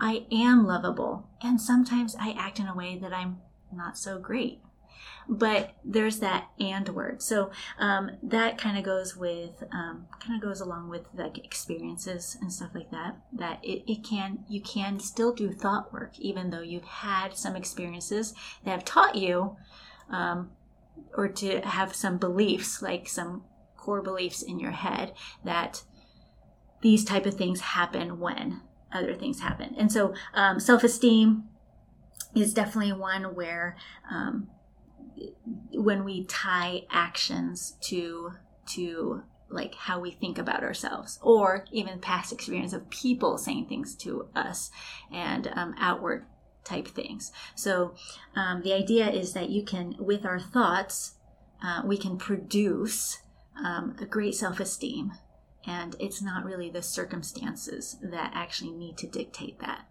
I 0.00 0.24
am 0.32 0.66
lovable, 0.66 1.28
and 1.42 1.60
sometimes 1.60 2.16
I 2.18 2.30
act 2.30 2.58
in 2.58 2.66
a 2.66 2.74
way 2.74 2.98
that 3.02 3.12
I'm 3.12 3.38
not 3.70 3.98
so 3.98 4.18
great. 4.18 4.60
But 5.28 5.74
there's 5.84 6.18
that 6.20 6.48
and 6.58 6.88
word. 6.88 7.22
So 7.22 7.50
um, 7.78 8.12
that 8.22 8.58
kind 8.58 8.78
of 8.78 8.84
goes 8.84 9.14
with, 9.14 9.62
um, 9.72 10.06
kind 10.18 10.34
of 10.34 10.40
goes 10.42 10.60
along 10.60 10.88
with 10.88 11.02
like 11.14 11.38
experiences 11.38 12.36
and 12.40 12.52
stuff 12.52 12.70
like 12.74 12.90
that. 12.90 13.16
That 13.32 13.60
it, 13.62 13.84
it 13.86 14.02
can, 14.02 14.44
you 14.48 14.60
can 14.62 14.98
still 14.98 15.32
do 15.32 15.52
thought 15.52 15.92
work, 15.92 16.18
even 16.18 16.50
though 16.50 16.62
you've 16.62 16.84
had 16.84 17.36
some 17.36 17.54
experiences 17.54 18.34
that 18.64 18.70
have 18.70 18.84
taught 18.84 19.14
you, 19.14 19.56
um, 20.10 20.50
or 21.14 21.28
to 21.28 21.60
have 21.60 21.94
some 21.94 22.16
beliefs, 22.16 22.82
like 22.82 23.08
some 23.08 23.44
core 23.80 24.02
beliefs 24.02 24.42
in 24.42 24.60
your 24.60 24.72
head 24.72 25.12
that 25.44 25.82
these 26.82 27.04
type 27.04 27.26
of 27.26 27.34
things 27.34 27.60
happen 27.60 28.20
when 28.20 28.60
other 28.92 29.14
things 29.14 29.40
happen. 29.40 29.74
And 29.78 29.90
so 29.90 30.14
um, 30.34 30.60
self 30.60 30.84
esteem 30.84 31.44
is 32.34 32.54
definitely 32.54 32.92
one 32.92 33.34
where 33.34 33.76
um, 34.10 34.48
when 35.72 36.04
we 36.04 36.24
tie 36.24 36.82
actions 36.90 37.76
to 37.80 38.32
to 38.66 39.22
like 39.48 39.74
how 39.74 39.98
we 39.98 40.12
think 40.12 40.38
about 40.38 40.62
ourselves 40.62 41.18
or 41.22 41.64
even 41.72 41.98
past 41.98 42.32
experience 42.32 42.72
of 42.72 42.88
people 42.88 43.36
saying 43.36 43.66
things 43.66 43.96
to 43.96 44.28
us 44.34 44.70
and 45.12 45.50
um, 45.54 45.74
outward 45.78 46.24
type 46.62 46.86
things 46.86 47.32
so 47.56 47.94
um, 48.36 48.62
the 48.62 48.72
idea 48.72 49.10
is 49.10 49.32
that 49.32 49.50
you 49.50 49.64
can 49.64 49.96
with 49.98 50.24
our 50.24 50.38
thoughts 50.38 51.14
uh, 51.64 51.82
we 51.84 51.96
can 51.96 52.16
produce 52.16 53.18
um, 53.64 53.96
a 54.00 54.06
great 54.06 54.34
self-esteem 54.34 55.12
and 55.66 55.94
it's 56.00 56.22
not 56.22 56.44
really 56.44 56.70
the 56.70 56.82
circumstances 56.82 57.96
that 58.02 58.32
actually 58.34 58.70
need 58.70 58.96
to 58.98 59.06
dictate 59.06 59.58
that. 59.60 59.86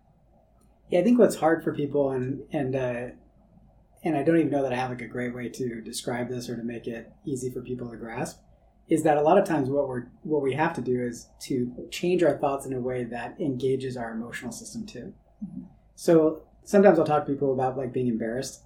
Yeah 0.90 1.00
i 1.00 1.04
think 1.04 1.20
what's 1.20 1.36
hard 1.36 1.64
for 1.64 1.74
people 1.74 2.12
and 2.12 2.42
and 2.52 2.76
uh, 2.76 3.08
and 4.04 4.18
i 4.18 4.24
don't 4.24 4.38
even 4.38 4.50
know 4.50 4.64
that 4.64 4.74
i 4.74 4.76
have 4.76 4.90
like 4.90 5.02
a 5.02 5.08
great 5.08 5.36
way 5.36 5.50
to 5.50 5.82
describe 5.82 6.30
this 6.30 6.50
or 6.50 6.56
to 6.56 6.64
make 6.64 6.88
it 6.88 7.12
easy 7.26 7.52
for 7.52 7.62
people 7.62 7.90
to 7.90 7.98
grasp 7.98 8.40
is 8.90 9.04
that 9.04 9.18
a 9.18 9.22
lot 9.22 9.38
of 9.38 9.46
times 9.46 9.70
what 9.70 9.88
we're 9.88 10.06
what 10.24 10.42
we 10.42 10.54
have 10.54 10.74
to 10.74 10.82
do 10.82 11.00
is 11.00 11.28
to 11.40 11.88
change 11.92 12.24
our 12.24 12.38
thoughts 12.38 12.66
in 12.66 12.74
a 12.74 12.80
way 12.80 13.04
that 13.04 13.40
engages 13.40 13.96
our 13.96 14.12
emotional 14.12 14.52
system 14.52 14.86
too. 14.86 15.14
Mm-hmm. 15.46 15.66
so 15.96 16.42
sometimes 16.64 16.98
i'll 17.00 17.06
talk 17.06 17.26
to 17.26 17.32
people 17.32 17.54
about 17.54 17.78
like 17.78 17.94
being 17.94 18.08
embarrassed. 18.08 18.64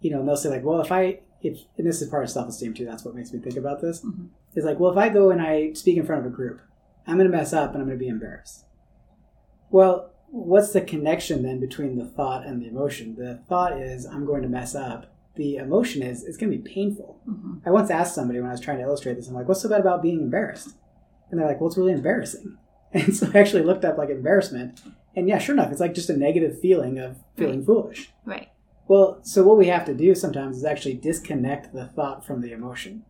You 0.00 0.10
know 0.12 0.20
and 0.20 0.28
they'll 0.28 0.36
say 0.36 0.50
like 0.50 0.64
well 0.64 0.80
if 0.80 0.92
i 0.92 1.18
if 1.46 1.60
and 1.76 1.86
this 1.86 2.02
is 2.02 2.08
part 2.08 2.24
of 2.24 2.30
self-esteem 2.30 2.74
too 2.74 2.84
that's 2.84 3.04
what 3.04 3.14
makes 3.14 3.32
me 3.32 3.38
think 3.38 3.56
about 3.56 3.80
this 3.80 4.04
mm-hmm. 4.04 4.26
is 4.54 4.64
like 4.64 4.78
well 4.78 4.90
if 4.90 4.98
i 4.98 5.08
go 5.08 5.30
and 5.30 5.40
i 5.40 5.72
speak 5.72 5.96
in 5.96 6.06
front 6.06 6.24
of 6.24 6.32
a 6.32 6.34
group 6.34 6.60
i'm 7.06 7.16
going 7.16 7.30
to 7.30 7.36
mess 7.36 7.52
up 7.52 7.72
and 7.72 7.82
i'm 7.82 7.86
going 7.86 7.98
to 7.98 8.04
be 8.04 8.08
embarrassed. 8.08 8.64
Well 9.70 10.12
what's 10.28 10.72
the 10.72 10.80
connection 10.80 11.42
then 11.42 11.60
between 11.60 11.96
the 11.96 12.04
thought 12.04 12.44
and 12.44 12.60
the 12.60 12.68
emotion? 12.68 13.14
The 13.16 13.40
thought 13.48 13.80
is 13.80 14.06
i'm 14.06 14.26
going 14.26 14.42
to 14.42 14.48
mess 14.48 14.74
up. 14.74 15.12
The 15.36 15.56
emotion 15.56 16.02
is 16.02 16.24
it's 16.24 16.36
going 16.36 16.50
to 16.50 16.58
be 16.58 16.74
painful. 16.74 17.20
Mm-hmm. 17.28 17.66
i 17.66 17.70
once 17.70 17.90
asked 17.90 18.14
somebody 18.14 18.40
when 18.40 18.48
i 18.48 18.52
was 18.52 18.60
trying 18.60 18.78
to 18.78 18.84
illustrate 18.84 19.14
this 19.14 19.28
i'm 19.28 19.34
like 19.34 19.48
what's 19.48 19.62
so 19.62 19.68
bad 19.68 19.80
about 19.80 20.02
being 20.02 20.20
embarrassed? 20.20 20.74
And 21.30 21.40
they're 21.40 21.46
like 21.46 21.60
well 21.60 21.68
it's 21.68 21.78
really 21.78 21.92
embarrassing. 21.92 22.58
And 22.92 23.14
so 23.14 23.28
i 23.34 23.38
actually 23.38 23.64
looked 23.64 23.84
up 23.84 23.98
like 23.98 24.10
embarrassment 24.10 24.80
and 25.14 25.28
yeah 25.28 25.38
sure 25.38 25.54
enough 25.54 25.70
it's 25.70 25.80
like 25.80 25.92
just 25.92 26.08
a 26.08 26.16
negative 26.16 26.60
feeling 26.60 26.98
of 26.98 27.18
feeling 27.36 27.58
right. 27.58 27.66
foolish. 27.66 28.12
Right 28.24 28.48
well, 28.88 29.18
so 29.22 29.42
what 29.42 29.58
we 29.58 29.66
have 29.66 29.84
to 29.86 29.94
do 29.94 30.14
sometimes 30.14 30.58
is 30.58 30.64
actually 30.64 30.94
disconnect 30.94 31.72
the 31.72 31.86
thought 31.86 32.24
from 32.24 32.40
the 32.40 32.52
emotion. 32.52 33.04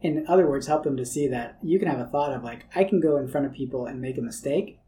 In 0.00 0.24
other 0.26 0.48
words, 0.48 0.66
help 0.66 0.84
them 0.84 0.96
to 0.96 1.04
see 1.04 1.28
that 1.28 1.58
you 1.62 1.78
can 1.78 1.88
have 1.88 2.00
a 2.00 2.06
thought 2.06 2.32
of 2.32 2.42
like, 2.42 2.64
I 2.74 2.84
can 2.84 3.00
go 3.00 3.18
in 3.18 3.28
front 3.28 3.46
of 3.46 3.52
people 3.52 3.86
and 3.86 4.00
make 4.00 4.16
a 4.16 4.22
mistake, 4.22 4.78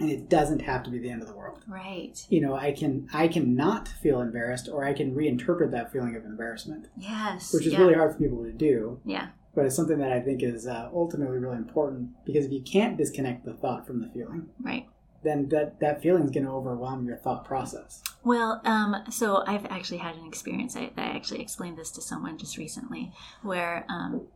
and 0.00 0.10
it 0.10 0.28
doesn't 0.28 0.62
have 0.62 0.82
to 0.84 0.90
be 0.90 0.98
the 0.98 1.10
end 1.10 1.22
of 1.22 1.28
the 1.28 1.36
world. 1.36 1.62
Right. 1.68 2.24
You 2.28 2.40
know, 2.40 2.54
I 2.54 2.72
can 2.72 3.08
I 3.12 3.28
can 3.28 3.54
not 3.54 3.88
feel 3.88 4.20
embarrassed, 4.20 4.68
or 4.68 4.84
I 4.84 4.92
can 4.92 5.14
reinterpret 5.14 5.70
that 5.70 5.92
feeling 5.92 6.16
of 6.16 6.24
embarrassment. 6.24 6.88
Yes. 6.96 7.52
Which 7.52 7.66
is 7.66 7.72
yeah. 7.72 7.80
really 7.80 7.94
hard 7.94 8.12
for 8.12 8.18
people 8.18 8.44
to 8.44 8.52
do. 8.52 9.00
Yeah. 9.04 9.28
But 9.54 9.66
it's 9.66 9.74
something 9.74 9.98
that 9.98 10.12
I 10.12 10.20
think 10.20 10.42
is 10.42 10.66
uh, 10.66 10.88
ultimately 10.92 11.38
really 11.38 11.56
important 11.56 12.10
because 12.24 12.44
if 12.44 12.52
you 12.52 12.62
can't 12.62 12.96
disconnect 12.96 13.44
the 13.44 13.54
thought 13.54 13.86
from 13.86 14.00
the 14.00 14.08
feeling, 14.08 14.48
right 14.60 14.86
then 15.22 15.48
that 15.48 15.80
that 15.80 16.02
feeling 16.02 16.24
is 16.24 16.30
going 16.30 16.46
to 16.46 16.52
overwhelm 16.52 17.06
your 17.06 17.16
thought 17.16 17.44
process. 17.44 18.02
Well, 18.24 18.60
um, 18.64 19.04
so 19.10 19.42
I've 19.46 19.66
actually 19.66 19.98
had 19.98 20.16
an 20.16 20.26
experience. 20.26 20.76
I, 20.76 20.90
I, 20.96 21.16
actually 21.16 21.40
explained 21.40 21.78
this 21.78 21.90
to 21.92 22.02
someone 22.02 22.38
just 22.38 22.56
recently, 22.56 23.12
where 23.42 23.84
um, 23.88 24.26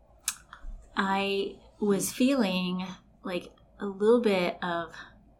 I 0.96 1.56
was 1.80 2.12
feeling 2.12 2.86
like 3.22 3.50
a 3.80 3.86
little 3.86 4.20
bit 4.20 4.56
of 4.62 4.92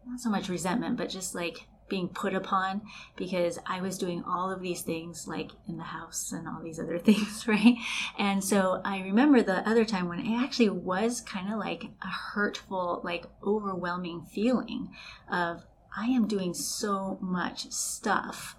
not 0.05 0.19
so 0.19 0.29
much 0.29 0.49
resentment, 0.49 0.97
but 0.97 1.09
just 1.09 1.33
like 1.33 1.67
being 1.93 2.09
put 2.09 2.33
upon 2.33 2.81
because 3.15 3.59
I 3.67 3.79
was 3.79 3.99
doing 3.99 4.23
all 4.27 4.49
of 4.49 4.61
these 4.61 4.81
things 4.81 5.27
like 5.27 5.51
in 5.67 5.77
the 5.77 5.83
house 5.83 6.31
and 6.31 6.47
all 6.47 6.59
these 6.59 6.79
other 6.79 6.97
things, 7.09 7.47
right? 7.47 7.75
And 8.17 8.43
so 8.43 8.81
I 8.83 9.01
remember 9.01 9.43
the 9.43 9.69
other 9.69 9.85
time 9.85 10.09
when 10.09 10.19
it 10.19 10.35
actually 10.43 10.69
was 10.69 11.21
kind 11.21 11.53
of 11.53 11.59
like 11.59 11.85
a 12.01 12.07
hurtful, 12.07 13.01
like 13.03 13.25
overwhelming 13.45 14.23
feeling 14.23 14.89
of 15.31 15.65
I 15.95 16.07
am 16.07 16.27
doing 16.27 16.55
so 16.55 17.19
much 17.21 17.69
stuff 17.71 18.55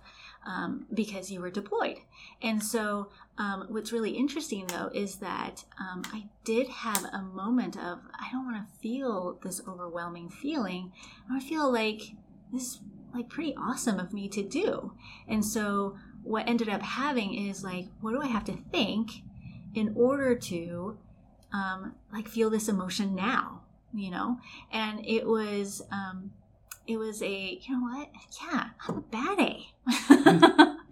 um, 0.46 0.86
because 0.94 1.32
you 1.32 1.40
were 1.40 1.50
deployed. 1.50 1.98
And 2.40 2.62
so, 2.62 3.08
um, 3.36 3.66
what's 3.68 3.90
really 3.90 4.12
interesting 4.12 4.68
though 4.68 4.90
is 4.94 5.16
that 5.16 5.64
um, 5.80 6.02
I 6.12 6.26
did 6.44 6.68
have 6.68 7.04
a 7.12 7.20
moment 7.20 7.76
of 7.76 7.98
I 8.14 8.30
don't 8.30 8.44
want 8.44 8.58
to 8.58 8.78
feel 8.78 9.40
this 9.42 9.60
overwhelming 9.66 10.28
feeling. 10.28 10.92
I 11.28 11.40
feel 11.40 11.72
like 11.72 12.12
this 12.52 12.78
like 13.14 13.28
pretty 13.28 13.54
awesome 13.56 13.98
of 13.98 14.12
me 14.12 14.28
to 14.28 14.42
do. 14.42 14.92
And 15.28 15.44
so 15.44 15.96
what 16.22 16.48
ended 16.48 16.68
up 16.68 16.82
having 16.82 17.34
is 17.34 17.62
like, 17.62 17.86
what 18.00 18.12
do 18.12 18.20
I 18.20 18.26
have 18.26 18.44
to 18.44 18.56
think 18.70 19.10
in 19.74 19.94
order 19.96 20.34
to 20.34 20.98
um, 21.52 21.94
like 22.12 22.28
feel 22.28 22.50
this 22.50 22.68
emotion 22.68 23.14
now? 23.14 23.62
You 23.92 24.10
know, 24.10 24.38
and 24.72 25.06
it 25.06 25.24
was 25.24 25.80
um, 25.92 26.32
it 26.86 26.96
was 26.96 27.22
a 27.22 27.60
you 27.62 27.76
know 27.76 27.82
what? 27.82 28.10
Yeah, 28.42 28.70
I'm 28.88 28.98
a 28.98 29.00
bad 29.00 29.38
A. 29.38 30.74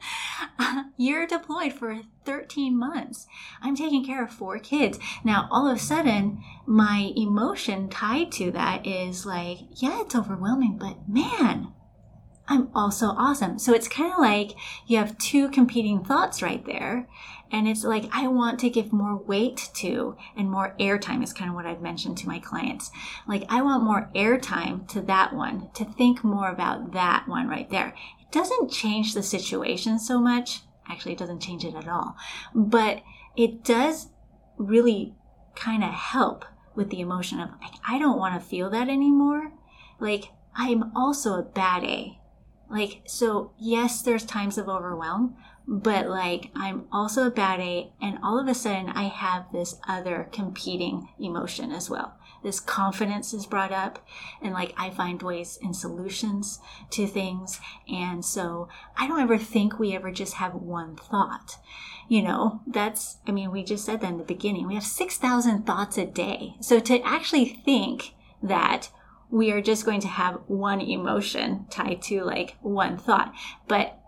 You're 0.97 1.27
deployed 1.27 1.73
for 1.73 2.01
13 2.25 2.77
months. 2.77 3.27
I'm 3.61 3.77
taking 3.77 4.05
care 4.05 4.25
of 4.25 4.31
four 4.31 4.59
kids. 4.59 4.99
Now, 5.25 5.49
all 5.51 5.69
of 5.69 5.77
a 5.77 5.81
sudden, 5.81 6.43
my 6.67 7.13
emotion 7.17 7.89
tied 7.89 8.33
to 8.33 8.51
that 8.53 8.87
is 8.87 9.27
like, 9.27 9.59
yeah, 9.83 10.03
it's 10.03 10.15
overwhelming, 10.15 10.77
but 10.79 11.09
man, 11.09 11.73
I'm 12.53 12.69
also 12.75 13.07
awesome. 13.07 13.59
So 13.59 13.73
it's 13.73 13.89
kind 13.89 14.13
of 14.13 14.19
like 14.19 14.51
you 14.87 14.99
have 14.99 15.17
two 15.17 15.49
competing 15.49 16.05
thoughts 16.05 16.43
right 16.43 16.63
there. 16.67 17.09
And 17.51 17.67
it's 17.67 17.83
like, 17.83 18.11
I 18.13 18.29
want 18.29 18.61
to 18.61 18.69
give 18.69 18.93
more 18.93 19.17
weight 19.17 19.71
to 19.77 20.19
and 20.37 20.51
more 20.51 20.75
airtime 20.79 21.23
is 21.23 21.33
kind 21.33 21.49
of 21.49 21.55
what 21.55 21.65
I've 21.65 21.81
mentioned 21.81 22.19
to 22.19 22.29
my 22.29 22.39
clients. 22.39 22.91
Like, 23.27 23.45
I 23.49 23.63
want 23.63 23.85
more 23.85 24.11
airtime 24.15 24.87
to 24.89 25.01
that 25.03 25.35
one, 25.35 25.71
to 25.75 25.87
think 25.87 26.23
more 26.23 26.51
about 26.51 26.93
that 26.93 27.27
one 27.27 27.49
right 27.49 27.71
there. 27.71 27.95
It 28.21 28.31
doesn't 28.31 28.71
change 28.71 29.15
the 29.15 29.23
situation 29.23 29.99
so 29.99 30.21
much. 30.21 30.61
Actually, 30.87 31.13
it 31.13 31.19
doesn't 31.19 31.41
change 31.41 31.65
it 31.65 31.75
at 31.75 31.89
all. 31.89 32.17
But 32.55 33.01
it 33.35 33.65
does 33.65 34.09
really 34.59 35.15
kind 35.55 35.83
of 35.83 35.91
help 35.91 36.45
with 36.75 36.91
the 36.91 37.01
emotion 37.01 37.41
of, 37.41 37.49
like, 37.63 37.73
I 37.89 37.99
don't 37.99 38.19
want 38.19 38.35
to 38.35 38.47
feel 38.47 38.69
that 38.71 38.91
anymore. 38.91 39.53
Like, 39.99 40.25
I'm 40.55 40.95
also 40.95 41.39
a 41.39 41.43
bad 41.43 41.85
A 41.85 42.19
like, 42.73 43.03
so 43.07 43.53
yes, 43.59 44.03
there's 44.03 44.25
times 44.25 44.59
of 44.59 44.69
overwhelm, 44.69 45.37
but 45.69 46.09
like 46.09 46.51
I'm 46.57 46.87
also 46.91 47.27
a 47.27 47.31
bad 47.31 47.61
A, 47.61 47.93
and 48.01 48.19
all 48.23 48.39
of 48.41 48.49
a 48.49 48.55
sudden 48.55 48.89
I 48.89 49.05
have 49.05 49.53
this 49.53 49.77
other 49.87 50.29
competing 50.33 51.09
emotion 51.21 51.71
as 51.71 51.89
well. 51.89 52.17
This 52.43 52.59
confidence 52.59 53.33
is 53.33 53.47
brought 53.47 53.71
up, 53.71 54.05
and 54.41 54.53
like 54.53 54.75
I 54.77 54.91
find 54.91 55.23
ways 55.23 55.59
and 55.63 55.77
solutions 55.77 56.59
to 56.91 57.07
things. 57.07 57.61
And 57.89 58.25
so 58.25 58.69
I 58.97 59.07
don't 59.07 59.21
ever 59.21 59.39
think 59.39 59.79
we 59.79 59.95
ever 59.95 60.11
just 60.11 60.35
have 60.35 60.55
one 60.55 60.97
thought. 60.97 61.59
You 62.09 62.23
know, 62.23 62.61
that's, 62.67 63.19
I 63.29 63.31
mean, 63.31 63.53
we 63.53 63.63
just 63.63 63.85
said 63.85 64.01
that 64.01 64.11
in 64.11 64.19
the 64.19 64.25
beginning. 64.25 64.67
We 64.67 64.75
have 64.75 64.83
6,000 64.83 65.65
thoughts 65.65 65.97
a 65.97 66.05
day. 66.05 66.57
So 66.61 66.81
to 66.81 67.01
actually 67.03 67.45
think 67.45 68.15
that 68.43 68.91
we 69.33 69.51
are 69.51 69.63
just 69.63 69.87
going 69.87 70.01
to 70.03 70.09
have 70.09 70.41
one 70.47 70.81
emotion 70.81 71.67
tied 71.71 72.03
to 72.03 72.23
like 72.23 72.57
one 72.61 72.99
thought. 72.99 73.33
But 73.67 73.99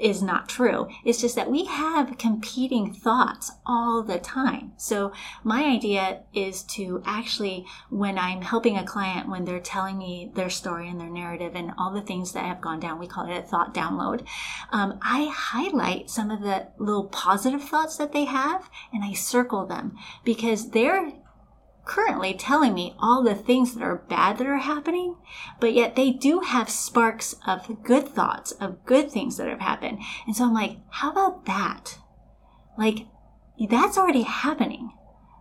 is 0.00 0.22
not 0.22 0.48
true. 0.48 0.88
It's 1.04 1.20
just 1.20 1.36
that 1.36 1.50
we 1.50 1.64
have 1.66 2.18
competing 2.18 2.92
thoughts 2.92 3.52
all 3.64 4.02
the 4.02 4.18
time. 4.18 4.72
So 4.76 5.12
my 5.44 5.64
idea 5.64 6.22
is 6.34 6.64
to 6.64 7.00
actually, 7.06 7.64
when 7.88 8.18
I'm 8.18 8.42
helping 8.42 8.76
a 8.76 8.84
client, 8.84 9.28
when 9.28 9.44
they're 9.44 9.60
telling 9.60 9.96
me 9.96 10.32
their 10.34 10.50
story 10.50 10.88
and 10.88 11.00
their 11.00 11.08
narrative 11.08 11.52
and 11.54 11.72
all 11.78 11.92
the 11.92 12.02
things 12.02 12.32
that 12.32 12.44
have 12.44 12.60
gone 12.60 12.80
down, 12.80 12.98
we 12.98 13.06
call 13.06 13.30
it 13.30 13.38
a 13.38 13.42
thought 13.42 13.72
download. 13.72 14.26
Um, 14.72 14.98
I 15.00 15.32
highlight 15.32 16.10
some 16.10 16.32
of 16.32 16.40
the 16.40 16.68
little 16.78 17.04
positive 17.04 17.62
thoughts 17.62 17.96
that 17.98 18.12
they 18.12 18.24
have 18.24 18.68
and 18.92 19.04
I 19.04 19.12
circle 19.12 19.64
them 19.64 19.96
because 20.24 20.70
they're 20.70 21.12
currently 21.88 22.34
telling 22.34 22.74
me 22.74 22.94
all 23.00 23.24
the 23.24 23.34
things 23.34 23.74
that 23.74 23.82
are 23.82 24.04
bad 24.08 24.38
that 24.38 24.46
are 24.46 24.58
happening, 24.58 25.16
but 25.58 25.72
yet 25.72 25.96
they 25.96 26.10
do 26.10 26.40
have 26.40 26.68
sparks 26.68 27.34
of 27.46 27.82
good 27.82 28.06
thoughts, 28.06 28.52
of 28.52 28.84
good 28.84 29.10
things 29.10 29.38
that 29.38 29.48
have 29.48 29.60
happened. 29.60 29.98
And 30.26 30.36
so 30.36 30.44
I'm 30.44 30.54
like, 30.54 30.78
how 30.90 31.10
about 31.10 31.46
that? 31.46 31.98
Like, 32.76 33.06
that's 33.68 33.98
already 33.98 34.22
happening, 34.22 34.92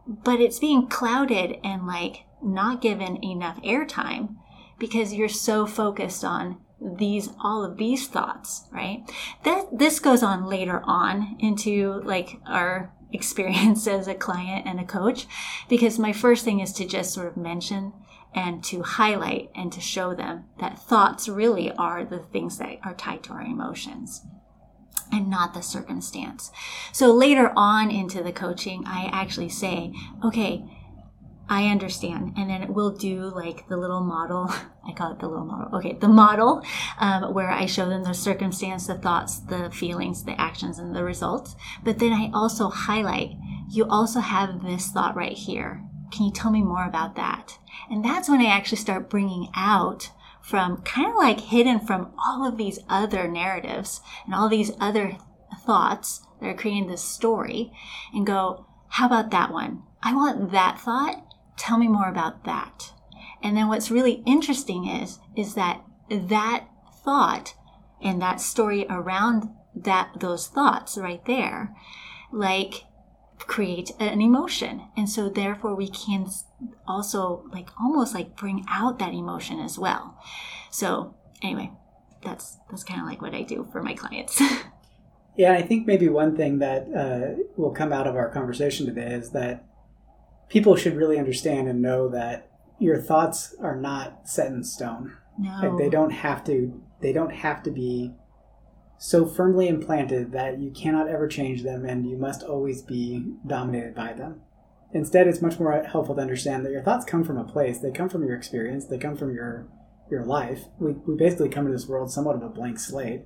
but 0.08 0.40
it's 0.40 0.58
being 0.58 0.88
clouded 0.88 1.58
and 1.64 1.86
like 1.86 2.24
not 2.42 2.82
given 2.82 3.24
enough 3.24 3.62
airtime 3.62 4.38
because 4.80 5.14
you're 5.14 5.30
so 5.30 5.68
focused 5.68 6.24
on 6.24 6.58
these 6.80 7.30
all 7.42 7.66
of 7.66 7.78
these 7.78 8.08
thoughts 8.08 8.68
right 8.72 9.04
that 9.44 9.66
this 9.76 10.00
goes 10.00 10.22
on 10.22 10.46
later 10.46 10.80
on 10.86 11.36
into 11.40 12.00
like 12.04 12.40
our 12.46 12.94
experience 13.12 13.88
as 13.88 14.08
a 14.08 14.16
client 14.16 14.66
and 14.66 14.80
a 14.80 14.86
coach 14.86 15.28
because 15.70 16.00
my 16.00 16.14
first 16.14 16.44
thing 16.44 16.60
is 16.60 16.74
to 16.74 16.86
just 16.86 17.14
sort 17.14 17.28
of 17.28 17.38
mention 17.38 17.94
and 18.34 18.64
to 18.64 18.84
highlight 18.84 19.50
and 19.56 19.72
to 19.74 19.82
show 19.82 20.14
them 20.14 20.46
that 20.60 20.80
thoughts 20.80 21.28
really 21.28 21.72
are 21.72 22.06
the 22.06 22.20
things 22.20 22.58
that 22.58 22.78
are 22.84 22.94
tied 22.94 23.24
to 23.24 23.34
our 23.34 23.42
emotions 23.42 24.22
and 25.12 25.30
not 25.30 25.54
the 25.54 25.62
circumstance. 25.62 26.52
So 26.92 27.14
later 27.14 27.54
on 27.56 27.90
into 27.92 28.22
the 28.22 28.34
coaching, 28.34 28.84
I 28.86 29.10
actually 29.12 29.50
say, 29.50 29.94
okay, 30.24 30.64
I 31.50 31.68
understand. 31.68 32.34
And 32.38 32.50
then 32.50 32.74
we'll 32.74 32.92
do 32.92 33.22
like 33.22 33.68
the 33.70 33.78
little 33.78 34.02
model. 34.02 34.50
I 34.88 34.92
call 34.94 35.14
it 35.14 35.20
the 35.20 35.28
little 35.28 35.46
model. 35.46 35.78
Okay, 35.80 35.94
the 35.94 36.08
model 36.08 36.64
um, 37.00 37.34
where 37.34 37.50
I 37.50 37.66
show 37.66 37.88
them 37.88 38.04
the 38.04 38.14
circumstance, 38.14 38.88
the 38.88 38.96
thoughts, 38.96 39.40
the 39.40 39.70
feelings, 39.72 40.24
the 40.24 40.40
actions, 40.40 40.80
and 40.80 40.96
the 40.96 41.04
results. 41.04 41.56
But 41.84 42.00
then 42.00 42.14
I 42.14 42.32
also 42.34 42.70
highlight 42.70 43.32
you 43.70 43.86
also 43.90 44.20
have 44.20 44.64
this 44.64 44.88
thought 44.88 45.16
right 45.16 45.38
here. 45.38 45.84
Can 46.12 46.26
you 46.26 46.32
tell 46.32 46.52
me 46.52 46.62
more 46.62 46.86
about 46.86 47.16
that? 47.16 47.60
And 47.90 48.04
that's 48.04 48.30
when 48.30 48.42
I 48.42 48.46
actually 48.46 48.78
start 48.78 49.10
bringing 49.10 49.50
out 49.56 50.12
from 50.42 50.82
kind 50.84 51.10
of 51.10 51.16
like 51.16 51.42
hidden 51.42 51.80
from 51.82 52.14
all 52.18 52.48
of 52.48 52.58
these 52.58 52.80
other 52.88 53.28
narratives 53.28 54.00
and 54.26 54.34
all 54.34 54.48
these 54.48 54.72
other 54.80 55.18
thoughts 55.66 56.26
that 56.40 56.48
are 56.48 56.54
creating 56.54 56.88
this 56.88 57.02
story 57.02 57.72
and 58.14 58.26
go, 58.26 58.66
how 58.88 59.08
about 59.08 59.32
that 59.32 59.52
one? 59.52 59.84
I 60.02 60.16
want 60.16 60.52
that 60.52 60.80
thought 60.80 61.27
Tell 61.58 61.78
me 61.78 61.88
more 61.88 62.08
about 62.08 62.44
that. 62.46 62.94
And 63.42 63.56
then 63.56 63.68
what's 63.68 63.92
really 63.92 64.24
interesting 64.26 64.88
is, 64.88 65.20
is 65.36 65.56
that 65.56 65.84
that 66.10 66.68
thought 67.04 67.56
and 68.02 68.22
that 68.22 68.42
story 68.42 68.86
around 68.90 69.50
that, 69.76 70.20
those 70.20 70.48
thoughts 70.48 70.98
right 70.98 71.24
there, 71.26 71.76
like 72.32 72.86
create 73.40 73.92
an 74.00 74.22
emotion. 74.22 74.88
And 74.96 75.10
so 75.10 75.30
therefore 75.30 75.76
we 75.76 75.90
can 75.90 76.28
also 76.88 77.46
like 77.52 77.70
almost 77.80 78.14
like 78.14 78.36
bring 78.36 78.66
out 78.70 79.00
that 79.00 79.14
emotion 79.14 79.60
as 79.60 79.78
well. 79.78 80.20
So 80.72 81.16
anyway, 81.42 81.72
that's, 82.24 82.58
that's 82.70 82.84
kind 82.84 83.00
of 83.00 83.08
like 83.08 83.22
what 83.22 83.36
I 83.36 83.44
do 83.44 83.68
for 83.72 83.82
my 83.82 83.94
clients. 83.94 84.42
yeah. 85.38 85.54
I 85.54 85.62
think 85.62 85.86
maybe 85.86 86.10
one 86.10 86.36
thing 86.36 86.60
that 86.60 86.88
uh, 86.94 87.42
will 87.56 87.72
come 87.72 87.94
out 87.94 88.08
of 88.08 88.16
our 88.16 88.30
conversation 88.30 88.86
today 88.86 89.14
is 89.14 89.32
that 89.32 89.64
people 90.50 90.76
should 90.76 90.96
really 90.96 91.20
understand 91.20 91.68
and 91.68 91.82
know 91.82 92.10
that 92.10 92.50
your 92.80 93.02
thoughts 93.02 93.56
are 93.60 93.76
not 93.76 94.28
set 94.28 94.48
in 94.48 94.64
stone. 94.64 95.18
No. 95.40 95.52
Like 95.62 95.78
they 95.78 95.90
don't 95.90 96.12
have 96.12 96.44
to 96.46 96.82
they 97.02 97.14
don't 97.14 97.34
have 97.34 97.62
to 97.64 97.72
be 97.72 98.14
so 98.98 99.26
firmly 99.26 99.68
implanted 99.68 100.32
that 100.32 100.60
you 100.60 100.72
cannot 100.72 101.08
ever 101.08 101.28
change 101.28 101.64
them 101.64 101.86
and 101.86 102.10
you 102.10 102.18
must 102.18 102.42
always 102.42 102.82
be 102.82 103.34
dominated 103.46 103.94
by 103.94 104.14
them. 104.14 104.42
Instead, 104.94 105.28
it's 105.28 105.42
much 105.42 105.60
more 105.60 105.84
helpful 105.84 106.16
to 106.16 106.22
understand 106.22 106.66
that 106.66 106.72
your 106.72 106.82
thoughts 106.82 107.06
come 107.06 107.24
from 107.24 107.38
a 107.38 107.44
place. 107.44 107.80
They 107.80 107.92
come 107.92 108.10
from 108.10 108.24
your 108.24 108.36
experience. 108.36 108.86
They 108.86 108.98
come 108.98 109.18
from 109.18 109.34
your 109.34 109.68
your 110.10 110.24
life. 110.24 110.66
We, 110.80 110.94
we 110.94 111.16
basically 111.16 111.50
come 111.50 111.66
to 111.66 111.72
this 111.72 111.88
world 111.88 112.12
somewhat 112.12 112.38
of 112.38 112.42
a 112.42 112.50
blank 112.50 112.80
slate, 112.80 113.24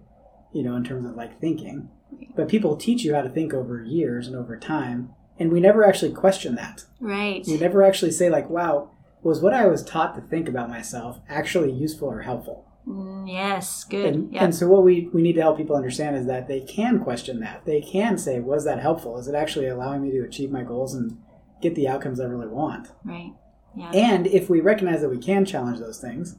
you 0.54 0.64
know, 0.64 0.76
in 0.76 0.84
terms 0.84 1.06
of 1.06 1.16
like 1.16 1.40
thinking. 1.40 1.90
But 2.36 2.50
people 2.50 2.76
teach 2.76 3.04
you 3.04 3.14
how 3.14 3.22
to 3.22 3.30
think 3.30 3.54
over 3.54 3.84
years 3.84 4.28
and 4.28 4.36
over 4.36 4.58
time 4.58 5.14
and 5.42 5.52
we 5.52 5.60
never 5.60 5.84
actually 5.84 6.12
question 6.12 6.56
that. 6.56 6.86
Right. 7.00 7.44
We 7.48 7.58
never 7.58 7.84
actually 7.84 8.12
say 8.12 8.30
like, 8.30 8.50
"Wow, 8.50 8.92
was 9.24 9.42
what 9.42 9.54
I 9.54 9.66
was 9.66 9.84
taught 9.84 10.16
to 10.16 10.22
think 10.22 10.48
about 10.48 10.70
myself 10.70 11.20
actually 11.28 11.72
useful 11.72 12.10
or 12.10 12.22
helpful?" 12.22 12.66
Mm, 12.88 13.28
yes, 13.28 13.84
good. 13.84 14.14
And, 14.14 14.34
yep. 14.34 14.42
and 14.44 14.56
so 14.56 14.68
what 14.68 14.84
we 14.84 15.10
we 15.14 15.22
need 15.22 15.34
to 15.34 15.42
help 15.42 15.58
people 15.58 15.76
understand 15.76 16.16
is 16.16 16.28
that 16.28 16.48
they 16.48 16.62
can 16.62 17.00
question 17.00 17.40
that. 17.40 17.66
They 17.66 17.82
can 17.82 18.18
say, 18.18 18.40
"Was 18.40 18.66
that 18.66 18.80
helpful? 18.80 19.18
Is 19.18 19.28
it 19.28 19.36
actually 19.36 19.68
allowing 19.68 20.04
me 20.04 20.12
to 20.12 20.24
achieve 20.24 20.52
my 20.52 20.64
goals 20.64 20.94
and 20.94 21.18
get 21.62 21.74
the 21.76 21.88
outcomes 21.88 22.20
I 22.20 22.26
really 22.26 22.48
want?" 22.48 22.90
Right. 23.04 23.34
Yeah. 23.76 23.92
And 23.94 24.28
if 24.28 24.50
we 24.50 24.62
recognize 24.62 25.02
that 25.02 25.10
we 25.10 25.18
can 25.18 25.46
challenge 25.46 25.80
those 25.80 26.00
things, 26.00 26.38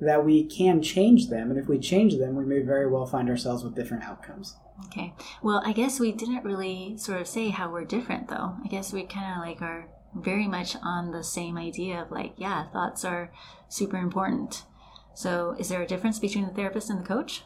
that 0.00 0.24
we 0.24 0.44
can 0.44 0.82
change 0.82 1.28
them, 1.28 1.50
and 1.50 1.58
if 1.58 1.68
we 1.68 1.78
change 1.78 2.16
them, 2.16 2.36
we 2.36 2.44
may 2.44 2.60
very 2.60 2.88
well 2.88 3.06
find 3.06 3.28
ourselves 3.28 3.62
with 3.62 3.74
different 3.74 4.04
outcomes. 4.04 4.56
Okay. 4.86 5.14
Well, 5.42 5.62
I 5.64 5.72
guess 5.72 6.00
we 6.00 6.12
didn't 6.12 6.44
really 6.44 6.96
sort 6.96 7.20
of 7.20 7.26
say 7.26 7.50
how 7.50 7.70
we're 7.70 7.84
different, 7.84 8.28
though. 8.28 8.56
I 8.64 8.68
guess 8.68 8.92
we 8.92 9.02
kind 9.04 9.36
of 9.36 9.46
like 9.46 9.62
are 9.62 9.88
very 10.14 10.48
much 10.48 10.76
on 10.82 11.12
the 11.12 11.22
same 11.22 11.56
idea 11.56 12.02
of 12.02 12.10
like, 12.10 12.32
yeah, 12.36 12.68
thoughts 12.70 13.04
are 13.04 13.32
super 13.68 13.96
important. 13.96 14.64
So, 15.14 15.54
is 15.58 15.68
there 15.68 15.82
a 15.82 15.86
difference 15.86 16.18
between 16.18 16.46
the 16.46 16.54
therapist 16.54 16.90
and 16.90 17.00
the 17.00 17.06
coach? 17.06 17.42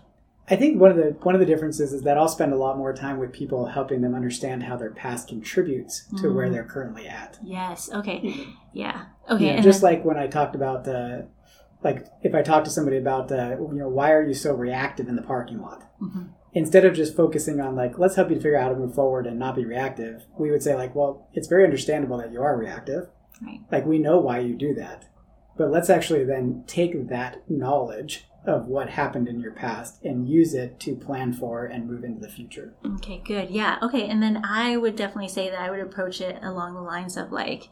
I 0.48 0.56
think 0.56 0.78
one 0.78 0.90
of 0.90 0.96
the 0.98 1.16
one 1.22 1.34
of 1.34 1.40
the 1.40 1.46
differences 1.46 1.92
is 1.94 2.02
that 2.02 2.18
I'll 2.18 2.28
spend 2.28 2.52
a 2.52 2.56
lot 2.56 2.76
more 2.76 2.92
time 2.92 3.18
with 3.18 3.32
people 3.32 3.66
helping 3.66 4.02
them 4.02 4.14
understand 4.14 4.62
how 4.62 4.76
their 4.76 4.90
past 4.90 5.26
contributes 5.28 6.04
to 6.18 6.24
mm. 6.24 6.34
where 6.34 6.50
they're 6.50 6.64
currently 6.64 7.08
at. 7.08 7.38
Yes. 7.42 7.90
Okay. 7.92 8.46
Yeah. 8.74 9.06
Okay. 9.30 9.46
You 9.46 9.56
know, 9.56 9.62
just 9.62 9.80
then, 9.80 9.94
like 9.94 10.04
when 10.04 10.18
I 10.18 10.26
talked 10.26 10.54
about 10.54 10.86
uh, 10.86 11.22
like 11.84 12.06
if 12.22 12.34
I 12.34 12.42
talk 12.42 12.64
to 12.64 12.70
somebody 12.70 12.96
about 12.96 13.30
uh, 13.30 13.56
you 13.60 13.74
know 13.74 13.88
why 13.88 14.10
are 14.10 14.26
you 14.26 14.34
so 14.34 14.54
reactive 14.54 15.06
in 15.06 15.16
the 15.16 15.22
parking 15.22 15.60
lot, 15.60 15.88
mm-hmm. 16.00 16.24
Instead 16.56 16.84
of 16.84 16.94
just 16.94 17.16
focusing 17.16 17.60
on 17.60 17.76
like 17.76 17.98
let's 17.98 18.14
help 18.14 18.30
you 18.30 18.36
figure 18.36 18.56
out 18.56 18.62
how 18.62 18.68
to 18.70 18.76
move 18.76 18.94
forward 18.94 19.26
and 19.26 19.38
not 19.38 19.56
be 19.56 19.64
reactive 19.64 20.24
we 20.38 20.50
would 20.50 20.62
say 20.62 20.74
like 20.74 20.94
well 20.94 21.28
it's 21.34 21.48
very 21.48 21.64
understandable 21.64 22.16
that 22.18 22.32
you 22.32 22.40
are 22.40 22.56
reactive. 22.56 23.08
Right. 23.42 23.60
like 23.70 23.84
we 23.84 23.98
know 23.98 24.18
why 24.18 24.38
you 24.38 24.54
do 24.54 24.74
that. 24.74 25.06
But 25.58 25.70
let's 25.70 25.90
actually 25.90 26.24
then 26.24 26.64
take 26.66 27.08
that 27.08 27.48
knowledge 27.50 28.26
of 28.46 28.68
what 28.68 28.90
happened 28.90 29.26
in 29.26 29.40
your 29.40 29.52
past 29.52 30.04
and 30.04 30.28
use 30.28 30.54
it 30.54 30.78
to 30.80 30.94
plan 30.94 31.32
for 31.32 31.64
and 31.64 31.88
move 31.88 32.04
into 32.04 32.20
the 32.20 32.28
future. 32.28 32.74
Okay 32.96 33.20
good. 33.24 33.50
Yeah 33.50 33.78
okay 33.82 34.08
and 34.08 34.22
then 34.22 34.42
i 34.44 34.76
would 34.76 34.96
definitely 34.96 35.28
say 35.28 35.50
that 35.50 35.60
i 35.60 35.70
would 35.70 35.80
approach 35.80 36.20
it 36.20 36.38
along 36.42 36.74
the 36.74 36.80
lines 36.80 37.16
of 37.16 37.32
like 37.32 37.68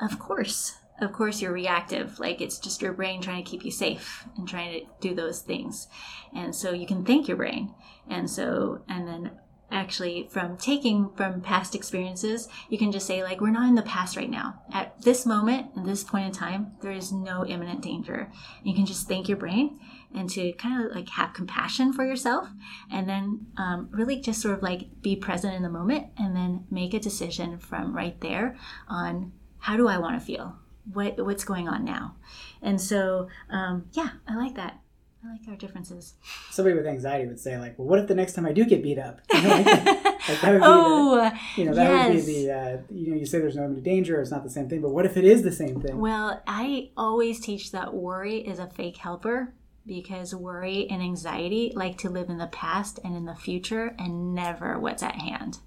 of 0.00 0.18
course 0.18 0.76
of 1.00 1.12
course 1.12 1.40
you're 1.40 1.52
reactive. 1.52 2.18
Like 2.18 2.40
it's 2.40 2.58
just 2.58 2.82
your 2.82 2.92
brain 2.92 3.20
trying 3.20 3.42
to 3.42 3.50
keep 3.50 3.64
you 3.64 3.70
safe 3.70 4.26
and 4.36 4.48
trying 4.48 4.80
to 4.80 4.86
do 5.00 5.14
those 5.14 5.40
things. 5.40 5.88
And 6.34 6.54
so 6.54 6.72
you 6.72 6.86
can 6.86 7.04
thank 7.04 7.28
your 7.28 7.36
brain. 7.36 7.74
And 8.08 8.30
so 8.30 8.82
and 8.88 9.06
then 9.06 9.30
actually 9.70 10.26
from 10.30 10.56
taking 10.56 11.10
from 11.14 11.42
past 11.42 11.74
experiences 11.74 12.48
you 12.70 12.78
can 12.78 12.90
just 12.90 13.06
say 13.06 13.22
like 13.22 13.38
we're 13.38 13.50
not 13.50 13.68
in 13.68 13.74
the 13.74 13.82
past 13.82 14.16
right 14.16 14.30
now. 14.30 14.62
At 14.72 15.02
this 15.02 15.26
moment 15.26 15.66
at 15.76 15.84
this 15.84 16.02
point 16.02 16.26
in 16.26 16.32
time 16.32 16.72
there 16.80 16.92
is 16.92 17.12
no 17.12 17.44
imminent 17.44 17.82
danger. 17.82 18.32
You 18.64 18.74
can 18.74 18.86
just 18.86 19.08
thank 19.08 19.28
your 19.28 19.38
brain 19.38 19.78
and 20.14 20.30
to 20.30 20.52
kind 20.52 20.84
of 20.84 20.96
like 20.96 21.08
have 21.10 21.34
compassion 21.34 21.92
for 21.92 22.04
yourself 22.04 22.48
and 22.90 23.08
then 23.08 23.46
um, 23.58 23.88
really 23.92 24.20
just 24.20 24.40
sort 24.40 24.54
of 24.54 24.62
like 24.62 25.02
be 25.02 25.14
present 25.14 25.54
in 25.54 25.62
the 25.62 25.68
moment 25.68 26.06
and 26.16 26.34
then 26.34 26.64
make 26.70 26.94
a 26.94 26.98
decision 26.98 27.58
from 27.58 27.94
right 27.94 28.20
there 28.20 28.56
on 28.88 29.32
how 29.58 29.76
do 29.76 29.86
i 29.86 29.98
want 29.98 30.18
to 30.18 30.24
feel 30.24 30.56
what 30.92 31.24
what's 31.24 31.44
going 31.44 31.68
on 31.68 31.84
now 31.84 32.14
and 32.62 32.80
so 32.80 33.28
um, 33.50 33.86
yeah 33.92 34.10
i 34.26 34.36
like 34.36 34.54
that 34.54 34.80
I 35.24 35.32
like 35.32 35.40
our 35.48 35.56
differences. 35.56 36.14
Somebody 36.50 36.76
with 36.76 36.86
anxiety 36.86 37.26
would 37.26 37.40
say, 37.40 37.58
like, 37.58 37.76
well, 37.76 37.88
what 37.88 37.98
if 37.98 38.06
the 38.06 38.14
next 38.14 38.34
time 38.34 38.46
I 38.46 38.52
do 38.52 38.64
get 38.64 38.84
beat 38.84 38.98
up? 38.98 39.20
You 39.32 39.42
know, 39.42 39.48
like, 39.48 39.66
like 39.66 40.14
that 40.42 40.52
would 40.52 40.60
oh, 40.62 41.16
the, 41.16 41.60
you 41.60 41.64
know, 41.66 41.74
that 41.74 41.90
yes. 41.90 42.14
would 42.14 42.26
be 42.26 42.46
the, 42.46 42.52
uh, 42.52 42.76
you 42.88 43.10
know, 43.10 43.16
you 43.16 43.26
say 43.26 43.40
there's 43.40 43.56
no 43.56 43.68
danger, 43.72 44.20
it's 44.20 44.30
not 44.30 44.44
the 44.44 44.50
same 44.50 44.68
thing, 44.68 44.80
but 44.80 44.90
what 44.90 45.06
if 45.06 45.16
it 45.16 45.24
is 45.24 45.42
the 45.42 45.50
same 45.50 45.80
thing? 45.80 45.98
Well, 45.98 46.40
I 46.46 46.90
always 46.96 47.40
teach 47.40 47.72
that 47.72 47.94
worry 47.94 48.38
is 48.38 48.60
a 48.60 48.68
fake 48.68 48.98
helper 48.98 49.54
because 49.86 50.34
worry 50.34 50.88
and 50.88 51.02
anxiety 51.02 51.72
like 51.74 51.98
to 51.98 52.10
live 52.10 52.30
in 52.30 52.38
the 52.38 52.46
past 52.46 53.00
and 53.02 53.16
in 53.16 53.24
the 53.24 53.34
future 53.34 53.96
and 53.98 54.34
never 54.34 54.78
what's 54.78 55.02
at 55.02 55.16
hand. 55.16 55.58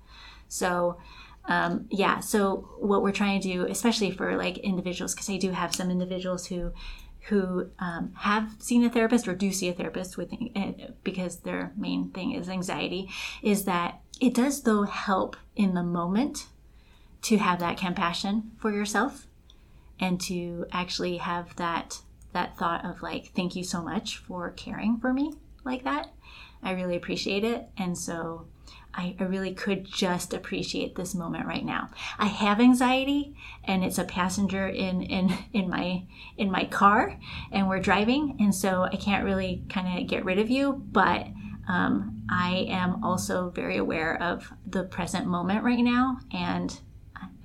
So, 0.47 0.97
um, 1.45 1.88
yeah, 1.89 2.19
so 2.19 2.69
what 2.80 3.01
we're 3.01 3.12
trying 3.12 3.41
to 3.41 3.47
do, 3.47 3.65
especially 3.65 4.12
for 4.12 4.38
like 4.38 4.58
individuals, 4.60 5.13
because 5.13 5.30
I 5.30 5.38
do 5.38 5.51
have 5.51 5.75
some 5.75 5.89
individuals 5.89 6.47
who 6.47 6.71
who 7.25 7.69
um, 7.77 8.13
have 8.17 8.56
seen 8.58 8.84
a 8.84 8.89
therapist 8.89 9.27
or 9.27 9.36
do 9.36 9.51
see 9.51 9.69
a 9.69 9.73
therapist 9.73 10.17
with 10.17 10.34
eh, 10.56 10.71
because 11.04 11.38
their 11.38 11.71
main 11.77 12.10
thing 12.10 12.32
is 12.32 12.49
anxiety 12.49 13.08
is 13.43 13.65
that 13.65 14.01
it 14.19 14.34
does 14.34 14.63
though 14.63 14.84
help 14.84 15.38
in 15.56 15.75
the 15.75 15.84
moment 15.84 16.47
to 17.21 17.38
have 17.38 17.60
that 17.60 17.77
compassion 17.77 18.51
for 18.58 18.71
yourself 18.71 19.27
and 19.99 20.19
to 20.19 20.65
actually 20.71 21.17
have 21.17 21.56
that 21.58 22.01
that 22.34 22.58
thought 22.58 22.84
of 22.84 23.04
like 23.04 23.32
thank 23.36 23.56
you 23.56 23.63
so 23.63 23.84
much 23.84 24.17
for 24.17 24.49
caring 24.51 24.97
for 24.97 25.13
me 25.13 25.32
like 25.63 25.84
that. 25.84 26.10
I 26.63 26.71
really 26.71 26.95
appreciate 26.95 27.43
it. 27.43 27.67
And 27.77 27.97
so 27.97 28.45
I, 28.93 29.15
I 29.19 29.23
really 29.23 29.53
could 29.53 29.86
just 29.86 30.34
appreciate 30.34 30.95
this 30.95 31.15
moment 31.15 31.45
right 31.45 31.63
now. 31.63 31.89
I 32.17 32.27
have 32.27 32.60
anxiety 32.60 33.36
and 33.63 33.84
it's 33.84 33.97
a 33.97 34.03
passenger 34.03 34.67
in, 34.67 35.01
in, 35.01 35.34
in 35.53 35.69
my 35.69 36.05
in 36.38 36.51
my 36.51 36.65
car 36.65 37.17
and 37.51 37.69
we're 37.69 37.79
driving 37.79 38.38
and 38.39 38.53
so 38.53 38.84
I 38.84 38.95
can't 38.95 39.23
really 39.23 39.63
kind 39.69 39.99
of 40.01 40.07
get 40.07 40.25
rid 40.25 40.39
of 40.39 40.49
you, 40.49 40.84
but 40.91 41.27
um, 41.67 42.23
I 42.29 42.65
am 42.69 43.03
also 43.03 43.49
very 43.51 43.77
aware 43.77 44.21
of 44.21 44.51
the 44.65 44.84
present 44.84 45.27
moment 45.27 45.63
right 45.63 45.79
now 45.79 46.19
and 46.34 46.79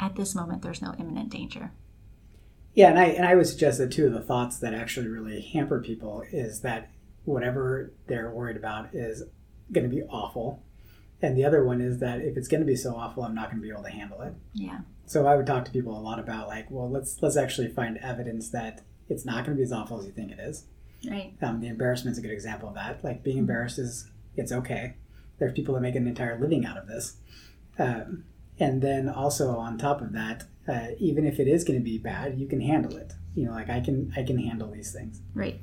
at 0.01 0.17
this 0.17 0.35
moment 0.35 0.63
there's 0.63 0.83
no 0.83 0.95
imminent 0.99 1.31
danger. 1.31 1.73
Yeah, 2.75 2.91
and 2.91 2.99
I 2.99 3.05
and 3.05 3.25
I 3.25 3.35
would 3.35 3.47
suggest 3.47 3.79
that 3.79 3.91
two 3.91 4.07
of 4.07 4.13
the 4.13 4.21
thoughts 4.21 4.59
that 4.59 4.75
actually 4.75 5.09
really 5.09 5.41
hamper 5.41 5.81
people 5.81 6.23
is 6.31 6.61
that 6.61 6.91
whatever 7.25 7.93
they're 8.07 8.31
worried 8.31 8.59
about 8.59 8.95
is 8.95 9.23
going 9.73 9.89
to 9.89 9.95
be 9.95 10.03
awful 10.03 10.63
and 11.23 11.37
the 11.37 11.45
other 11.45 11.65
one 11.65 11.81
is 11.81 11.99
that 11.99 12.21
if 12.21 12.37
it's 12.37 12.49
going 12.49 12.61
to 12.61 12.67
be 12.67 12.77
so 12.77 12.95
awful 12.95 13.23
i'm 13.23 13.35
not 13.35 13.51
going 13.51 13.57
to 13.57 13.63
be 13.63 13.71
able 13.71 13.83
to 13.83 13.91
handle 13.91 14.21
it. 14.23 14.35
Yeah. 14.55 14.81
So 15.07 15.27
i 15.27 15.37
would 15.37 15.47
talk 15.47 15.65
to 15.65 15.71
people 15.71 15.97
a 15.97 16.01
lot 16.01 16.19
about 16.19 16.49
like 16.49 16.71
well 16.71 16.91
let's 16.91 17.23
let's 17.23 17.37
actually 17.37 17.69
find 17.69 17.99
evidence 17.99 18.51
that 18.51 18.83
it's 19.09 19.25
not 19.25 19.45
going 19.45 19.57
to 19.57 19.61
be 19.61 19.63
as 19.63 19.73
awful 19.73 20.01
as 20.01 20.07
you 20.07 20.13
think 20.13 20.33
it 20.33 20.41
is. 20.41 20.65
Right. 21.09 21.35
Um, 21.41 21.61
the 21.61 21.69
embarrassment's 21.69 22.19
a 22.19 22.23
good 22.23 22.33
example 22.33 22.69
of 22.69 22.75
that. 22.75 23.05
Like 23.05 23.23
being 23.23 23.39
embarrassed 23.39 23.79
is 23.79 24.11
it's 24.37 24.51
okay. 24.51 24.95
There's 25.39 25.53
people 25.53 25.75
that 25.75 25.81
make 25.81 25.95
an 25.95 26.09
entire 26.09 26.39
living 26.41 26.67
out 26.67 26.77
of 26.77 26.89
this. 26.89 27.17
Um, 27.79 28.25
and 28.59 28.83
then 28.83 29.09
also 29.09 29.51
on 29.51 29.79
top 29.79 30.01
of 30.01 30.13
that 30.13 30.45
uh, 30.67 30.89
even 30.99 31.27
if 31.27 31.39
it 31.39 31.47
is 31.47 31.63
going 31.63 31.79
to 31.79 31.85
be 31.85 31.99
bad 31.99 32.39
you 32.39 32.49
can 32.49 32.61
handle 32.61 32.97
it. 32.97 33.13
You 33.35 33.47
know 33.47 33.53
like 33.53 33.69
i 33.71 33.81
can 33.81 34.13
i 34.17 34.23
can 34.23 34.39
handle 34.39 34.71
these 34.71 34.93
things. 34.93 35.21
Right 35.35 35.61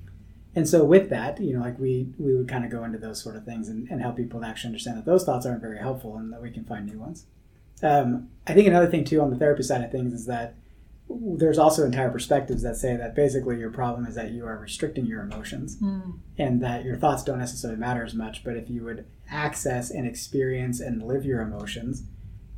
and 0.55 0.67
so 0.67 0.83
with 0.83 1.09
that 1.09 1.39
you 1.39 1.53
know 1.53 1.61
like 1.61 1.77
we 1.79 2.07
we 2.17 2.35
would 2.35 2.47
kind 2.47 2.65
of 2.65 2.71
go 2.71 2.83
into 2.83 2.97
those 2.97 3.21
sort 3.21 3.35
of 3.35 3.45
things 3.45 3.67
and, 3.67 3.89
and 3.89 4.01
help 4.01 4.15
people 4.15 4.39
to 4.39 4.45
actually 4.45 4.67
understand 4.67 4.97
that 4.97 5.05
those 5.05 5.23
thoughts 5.23 5.45
aren't 5.45 5.61
very 5.61 5.79
helpful 5.79 6.17
and 6.17 6.31
that 6.31 6.41
we 6.41 6.51
can 6.51 6.63
find 6.63 6.85
new 6.85 6.99
ones 6.99 7.25
um, 7.81 8.29
i 8.47 8.53
think 8.53 8.67
another 8.67 8.87
thing 8.87 9.03
too 9.03 9.21
on 9.21 9.29
the 9.29 9.37
therapy 9.37 9.63
side 9.63 9.83
of 9.83 9.91
things 9.91 10.13
is 10.13 10.25
that 10.25 10.55
there's 11.09 11.59
also 11.59 11.83
entire 11.83 12.09
perspectives 12.09 12.63
that 12.63 12.75
say 12.75 12.95
that 12.95 13.13
basically 13.13 13.59
your 13.59 13.69
problem 13.69 14.05
is 14.05 14.15
that 14.15 14.31
you 14.31 14.45
are 14.45 14.57
restricting 14.57 15.05
your 15.05 15.21
emotions 15.21 15.75
mm. 15.77 16.17
and 16.37 16.61
that 16.61 16.85
your 16.85 16.95
thoughts 16.95 17.23
don't 17.23 17.39
necessarily 17.39 17.79
matter 17.79 18.03
as 18.03 18.13
much 18.13 18.43
but 18.43 18.55
if 18.55 18.69
you 18.69 18.83
would 18.83 19.05
access 19.29 19.89
and 19.89 20.07
experience 20.07 20.79
and 20.79 21.03
live 21.03 21.25
your 21.25 21.41
emotions 21.41 22.03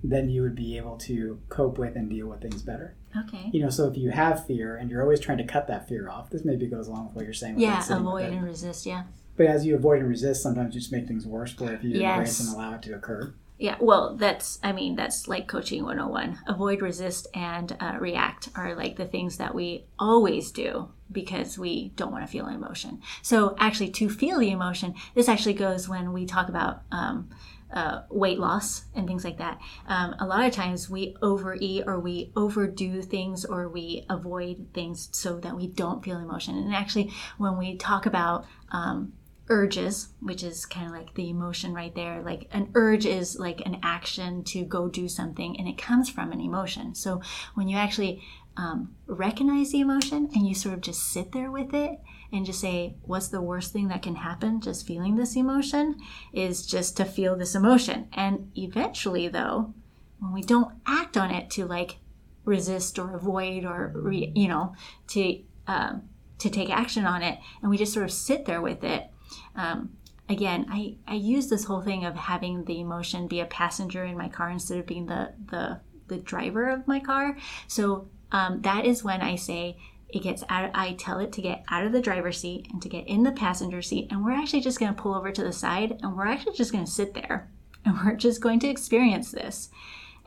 then 0.10 0.30
you 0.30 0.42
would 0.42 0.56
be 0.56 0.78
able 0.78 0.98
to 0.98 1.40
cope 1.50 1.78
with 1.78 1.96
and 1.96 2.10
deal 2.10 2.28
with 2.28 2.42
things 2.42 2.62
better 2.62 2.96
Okay. 3.18 3.50
You 3.52 3.62
know, 3.62 3.70
so 3.70 3.88
if 3.88 3.98
you 3.98 4.12
have 4.12 4.46
fear 4.46 4.76
and 4.76 4.90
you're 4.90 5.02
always 5.02 5.20
trying 5.20 5.38
to 5.38 5.46
cut 5.46 5.68
that 5.68 5.88
fear 5.88 6.10
off, 6.10 6.30
this 6.30 6.44
maybe 6.44 6.68
goes 6.68 6.88
along 6.88 7.08
with 7.08 7.16
what 7.16 7.26
you're 7.26 7.34
saying. 7.34 7.60
Yeah, 7.60 7.84
avoid 7.90 8.32
and 8.32 8.44
resist. 8.44 8.86
Yeah. 8.86 9.04
But 9.38 9.48
as 9.48 9.66
you 9.66 9.76
avoid 9.76 10.00
and 10.00 10.10
resist, 10.10 10.44
sometimes 10.44 10.76
you 10.76 10.82
just 10.82 10.92
make 10.92 11.08
things 11.08 11.26
worse. 11.26 11.54
But 11.54 11.74
if 11.74 11.84
you 11.84 11.92
yes. 11.92 12.18
embrace 12.18 12.40
and 12.42 12.56
allow 12.56 12.76
it 12.76 12.82
to 12.84 12.96
occur. 12.96 13.34
Yeah, 13.58 13.78
well, 13.80 14.16
that's, 14.16 14.60
I 14.64 14.74
mean, 14.74 14.98
that's 14.98 15.30
like 15.30 15.48
coaching 15.48 15.86
101. 15.86 16.40
Avoid, 16.46 16.82
resist, 16.82 17.28
and 17.34 17.76
uh, 17.80 17.96
react 18.02 18.50
are 18.54 18.76
like 18.76 18.98
the 18.98 19.06
things 19.06 19.38
that 19.38 19.56
we 19.56 19.86
always 19.98 20.52
do 20.52 20.90
because 21.10 21.58
we 21.58 21.94
don't 21.96 22.12
want 22.12 22.26
to 22.26 22.32
feel 22.32 22.48
an 22.48 22.56
emotion. 22.56 23.02
So, 23.22 23.56
actually, 23.58 23.92
to 23.92 24.10
feel 24.10 24.40
the 24.40 24.52
emotion, 24.52 24.94
this 25.14 25.30
actually 25.30 25.54
goes 25.54 25.88
when 25.88 26.12
we 26.12 26.26
talk 26.26 26.50
about 26.50 26.82
um, 26.92 27.30
uh, 27.74 28.02
weight 28.10 28.40
loss 28.40 28.86
and 28.94 29.08
things 29.08 29.24
like 29.24 29.38
that. 29.38 29.60
Um, 29.88 30.16
a 30.20 30.26
lot 30.26 30.46
of 30.46 30.54
times 30.54 30.90
we 30.90 31.16
overeat 31.22 31.84
or 31.88 32.00
we 32.00 32.32
overdo 32.36 33.02
things 33.02 33.44
or 33.46 33.70
we 33.70 34.06
avoid 34.10 34.68
things 34.74 35.10
so 35.12 35.40
that 35.40 35.56
we 35.56 35.68
don't 35.68 36.04
feel 36.04 36.18
emotion. 36.18 36.58
And 36.58 36.74
actually, 36.74 37.12
when 37.38 37.58
we 37.58 37.78
talk 37.78 38.06
about 38.06 38.46
um, 38.72 39.14
urges, 39.50 40.10
which 40.22 40.44
is 40.44 40.66
kind 40.66 40.88
of 40.88 40.94
like 40.94 41.14
the 41.16 41.30
emotion 41.30 41.74
right 41.74 41.94
there, 41.96 42.22
like 42.22 42.48
an 42.52 42.70
urge 42.76 43.06
is 43.06 43.38
like 43.38 43.62
an 43.66 43.80
action 43.84 44.44
to 44.46 44.64
go 44.64 44.88
do 44.88 45.08
something 45.08 45.58
and 45.60 45.68
it 45.68 45.78
comes 45.78 46.10
from 46.10 46.32
an 46.32 46.42
emotion. 46.42 46.96
So 46.96 47.22
when 47.56 47.68
you 47.68 47.78
actually 47.78 48.24
um, 48.58 48.96
recognize 49.06 49.72
the 49.72 49.82
emotion 49.82 50.30
and 50.34 50.48
you 50.48 50.56
sort 50.56 50.76
of 50.76 50.82
just 50.82 51.12
sit 51.12 51.32
there 51.32 51.52
with 51.52 51.74
it 51.74 52.00
and 52.36 52.46
just 52.46 52.60
say, 52.60 52.96
what's 53.04 53.30
the 53.30 53.42
worst 53.42 53.72
thing 53.72 53.88
that 53.88 54.02
can 54.02 54.16
happen? 54.16 54.60
Just 54.60 54.86
feeling 54.86 55.16
this 55.16 55.36
emotion 55.36 55.98
is 56.34 56.66
just 56.66 56.98
to 56.98 57.06
feel 57.06 57.36
this 57.36 57.56
emotion. 57.56 58.10
And 58.12 58.52
eventually, 58.56 59.30
though, 59.30 59.74
when 60.20 60.34
we 60.34 60.42
don't 60.42 60.74
act 60.86 61.16
on 61.16 61.32
it 61.32 61.50
to 61.52 61.66
like 61.66 61.98
resist 62.44 63.00
or 63.00 63.16
avoid 63.16 63.64
or, 63.64 63.92
re, 63.96 64.32
you 64.36 64.50
know, 64.50 64.76
to, 65.08 65.40
um, 65.68 66.04
to 66.40 66.50
take 66.50 66.70
action 66.70 67.06
on 67.06 67.24
it, 67.24 67.40
and 67.62 67.72
we 67.72 67.78
just 67.78 67.94
sort 67.94 68.06
of 68.06 68.12
sit 68.12 68.46
there 68.46 68.62
with 68.62 68.84
it. 68.84 69.08
Um, 69.56 69.96
again, 70.28 70.66
I, 70.70 70.98
I 71.08 71.16
use 71.16 71.48
this 71.48 71.64
whole 71.64 71.82
thing 71.82 72.04
of 72.04 72.16
having 72.16 72.66
the 72.66 72.82
emotion 72.82 73.28
be 73.28 73.40
a 73.40 73.46
passenger 73.46 74.04
in 74.04 74.18
my 74.18 74.28
car 74.28 74.50
instead 74.50 74.78
of 74.78 74.86
being 74.86 75.06
the, 75.06 75.34
the, 75.50 75.80
the 76.08 76.18
driver 76.18 76.70
of 76.70 76.86
my 76.86 77.00
car. 77.00 77.38
So 77.68 78.10
um, 78.32 78.62
that 78.64 78.86
is 78.86 79.04
when 79.04 79.22
I 79.22 79.38
say, 79.38 79.78
it 80.16 80.24
gets 80.24 80.44
out 80.50 80.72
i 80.74 80.94
tell 80.94 81.20
it 81.20 81.32
to 81.34 81.42
get 81.42 81.64
out 81.70 81.86
of 81.86 81.92
the 81.92 82.02
driver's 82.02 82.40
seat 82.40 82.68
and 82.72 82.82
to 82.82 82.90
get 82.90 83.06
in 83.08 83.24
the 83.24 83.32
passenger 83.32 83.82
seat 83.82 84.08
and 84.10 84.24
we're 84.24 84.32
actually 84.32 84.62
just 84.62 84.80
going 84.80 84.94
to 84.94 85.02
pull 85.02 85.14
over 85.14 85.32
to 85.32 85.44
the 85.44 85.52
side 85.52 86.00
and 86.02 86.16
we're 86.16 86.26
actually 86.26 86.56
just 86.56 86.72
going 86.72 86.86
to 86.86 86.92
sit 86.92 87.14
there 87.14 87.50
and 87.86 87.98
we're 88.04 88.16
just 88.16 88.42
going 88.42 88.60
to 88.60 88.68
experience 88.68 89.32
this. 89.32 89.70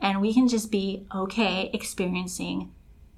And 0.01 0.21
we 0.21 0.33
can 0.33 0.47
just 0.47 0.71
be 0.71 1.05
okay 1.13 1.69
experiencing 1.73 2.71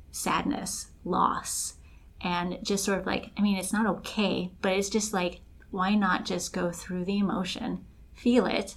sadness 0.10 0.88
loss 1.06 1.76
and 2.22 2.58
just 2.64 2.84
sort 2.84 3.00
of 3.00 3.06
like 3.06 3.32
i 3.38 3.42
mean 3.42 3.58
it's 3.58 3.72
not 3.72 3.88
okay 3.88 4.52
but 4.62 4.74
it's 4.74 4.90
just 4.90 5.14
like 5.14 5.40
why 5.70 5.96
not 5.96 6.26
just 6.26 6.54
go 6.54 6.70
through 6.70 7.06
the 7.06 7.18
emotion 7.18 7.86
feel 8.14 8.46
it 8.46 8.76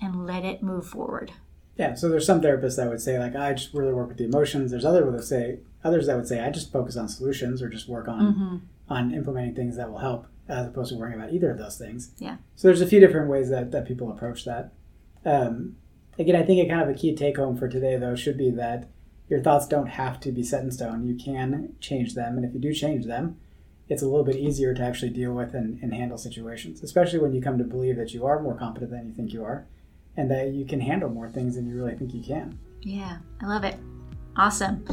and 0.00 0.26
let 0.26 0.44
it 0.44 0.62
move 0.62 0.86
forward 0.86 1.32
yeah 1.80 1.94
so 1.94 2.08
there's 2.08 2.26
some 2.26 2.40
therapists 2.40 2.76
that 2.76 2.88
would 2.88 3.00
say 3.00 3.18
like 3.18 3.34
i 3.34 3.52
just 3.52 3.74
really 3.74 3.92
work 3.92 4.08
with 4.08 4.18
the 4.18 4.24
emotions 4.24 4.70
there's 4.70 4.84
other 4.84 5.10
that 5.10 5.24
say 5.24 5.58
others 5.84 6.06
that 6.06 6.16
would 6.16 6.28
say 6.28 6.40
I 6.40 6.50
just 6.50 6.72
focus 6.72 6.96
on 6.96 7.08
solutions 7.08 7.62
or 7.62 7.68
just 7.68 7.88
work 7.88 8.08
on 8.08 8.34
mm-hmm. 8.34 8.56
on 8.88 9.14
implementing 9.14 9.54
things 9.54 9.76
that 9.76 9.90
will 9.90 9.98
help 9.98 10.26
as 10.48 10.66
opposed 10.66 10.90
to 10.90 10.96
worrying 10.96 11.18
about 11.18 11.32
either 11.32 11.50
of 11.50 11.58
those 11.58 11.78
things. 11.78 12.10
Yeah. 12.18 12.36
So 12.56 12.68
there's 12.68 12.80
a 12.80 12.86
few 12.86 12.98
different 12.98 13.28
ways 13.28 13.50
that, 13.50 13.70
that 13.70 13.86
people 13.86 14.10
approach 14.10 14.44
that. 14.46 14.72
Um, 15.24 15.76
again, 16.18 16.34
I 16.34 16.42
think 16.42 16.66
a 16.66 16.68
kind 16.68 16.82
of 16.82 16.88
a 16.88 16.98
key 16.98 17.14
take 17.14 17.36
home 17.36 17.56
for 17.56 17.68
today 17.68 17.96
though 17.96 18.16
should 18.16 18.36
be 18.36 18.50
that 18.50 18.88
your 19.28 19.40
thoughts 19.40 19.68
don't 19.68 19.86
have 19.86 20.18
to 20.20 20.32
be 20.32 20.42
set 20.42 20.64
in 20.64 20.72
stone. 20.72 21.06
You 21.06 21.14
can 21.14 21.76
change 21.80 22.14
them, 22.14 22.36
and 22.36 22.44
if 22.44 22.52
you 22.52 22.58
do 22.58 22.74
change 22.74 23.06
them, 23.06 23.38
it's 23.88 24.02
a 24.02 24.06
little 24.06 24.24
bit 24.24 24.36
easier 24.36 24.74
to 24.74 24.82
actually 24.82 25.10
deal 25.10 25.32
with 25.32 25.54
and, 25.54 25.80
and 25.82 25.94
handle 25.94 26.18
situations, 26.18 26.82
especially 26.82 27.20
when 27.20 27.32
you 27.32 27.40
come 27.40 27.56
to 27.58 27.64
believe 27.64 27.96
that 27.96 28.12
you 28.12 28.26
are 28.26 28.42
more 28.42 28.56
competent 28.56 28.90
than 28.90 29.06
you 29.06 29.14
think 29.14 29.32
you 29.32 29.44
are, 29.44 29.66
and 30.20 30.30
that 30.30 30.52
you 30.52 30.64
can 30.64 30.80
handle 30.80 31.08
more 31.08 31.28
things 31.28 31.56
than 31.56 31.66
you 31.66 31.74
really 31.74 31.94
think 31.94 32.12
you 32.12 32.22
can. 32.22 32.58
Yeah, 32.82 33.18
I 33.40 33.46
love 33.46 33.64
it. 33.64 33.76
Awesome. 34.36 34.84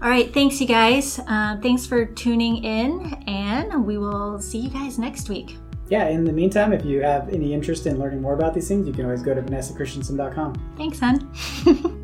All 0.00 0.08
right. 0.08 0.32
Thanks, 0.32 0.60
you 0.60 0.66
guys. 0.66 1.18
Uh, 1.18 1.58
thanks 1.60 1.86
for 1.86 2.04
tuning 2.04 2.62
in, 2.64 3.14
and 3.26 3.84
we 3.84 3.98
will 3.98 4.38
see 4.40 4.58
you 4.58 4.70
guys 4.70 4.98
next 4.98 5.28
week. 5.28 5.56
Yeah. 5.88 6.08
In 6.08 6.24
the 6.24 6.32
meantime, 6.32 6.72
if 6.72 6.84
you 6.84 7.02
have 7.02 7.28
any 7.28 7.52
interest 7.52 7.86
in 7.86 7.98
learning 7.98 8.22
more 8.22 8.34
about 8.34 8.54
these 8.54 8.68
things, 8.68 8.86
you 8.86 8.92
can 8.92 9.04
always 9.04 9.22
go 9.22 9.34
to 9.34 9.42
vanessachristiansen.com. 9.42 10.74
Thanks, 10.76 11.00
hon. 11.00 12.00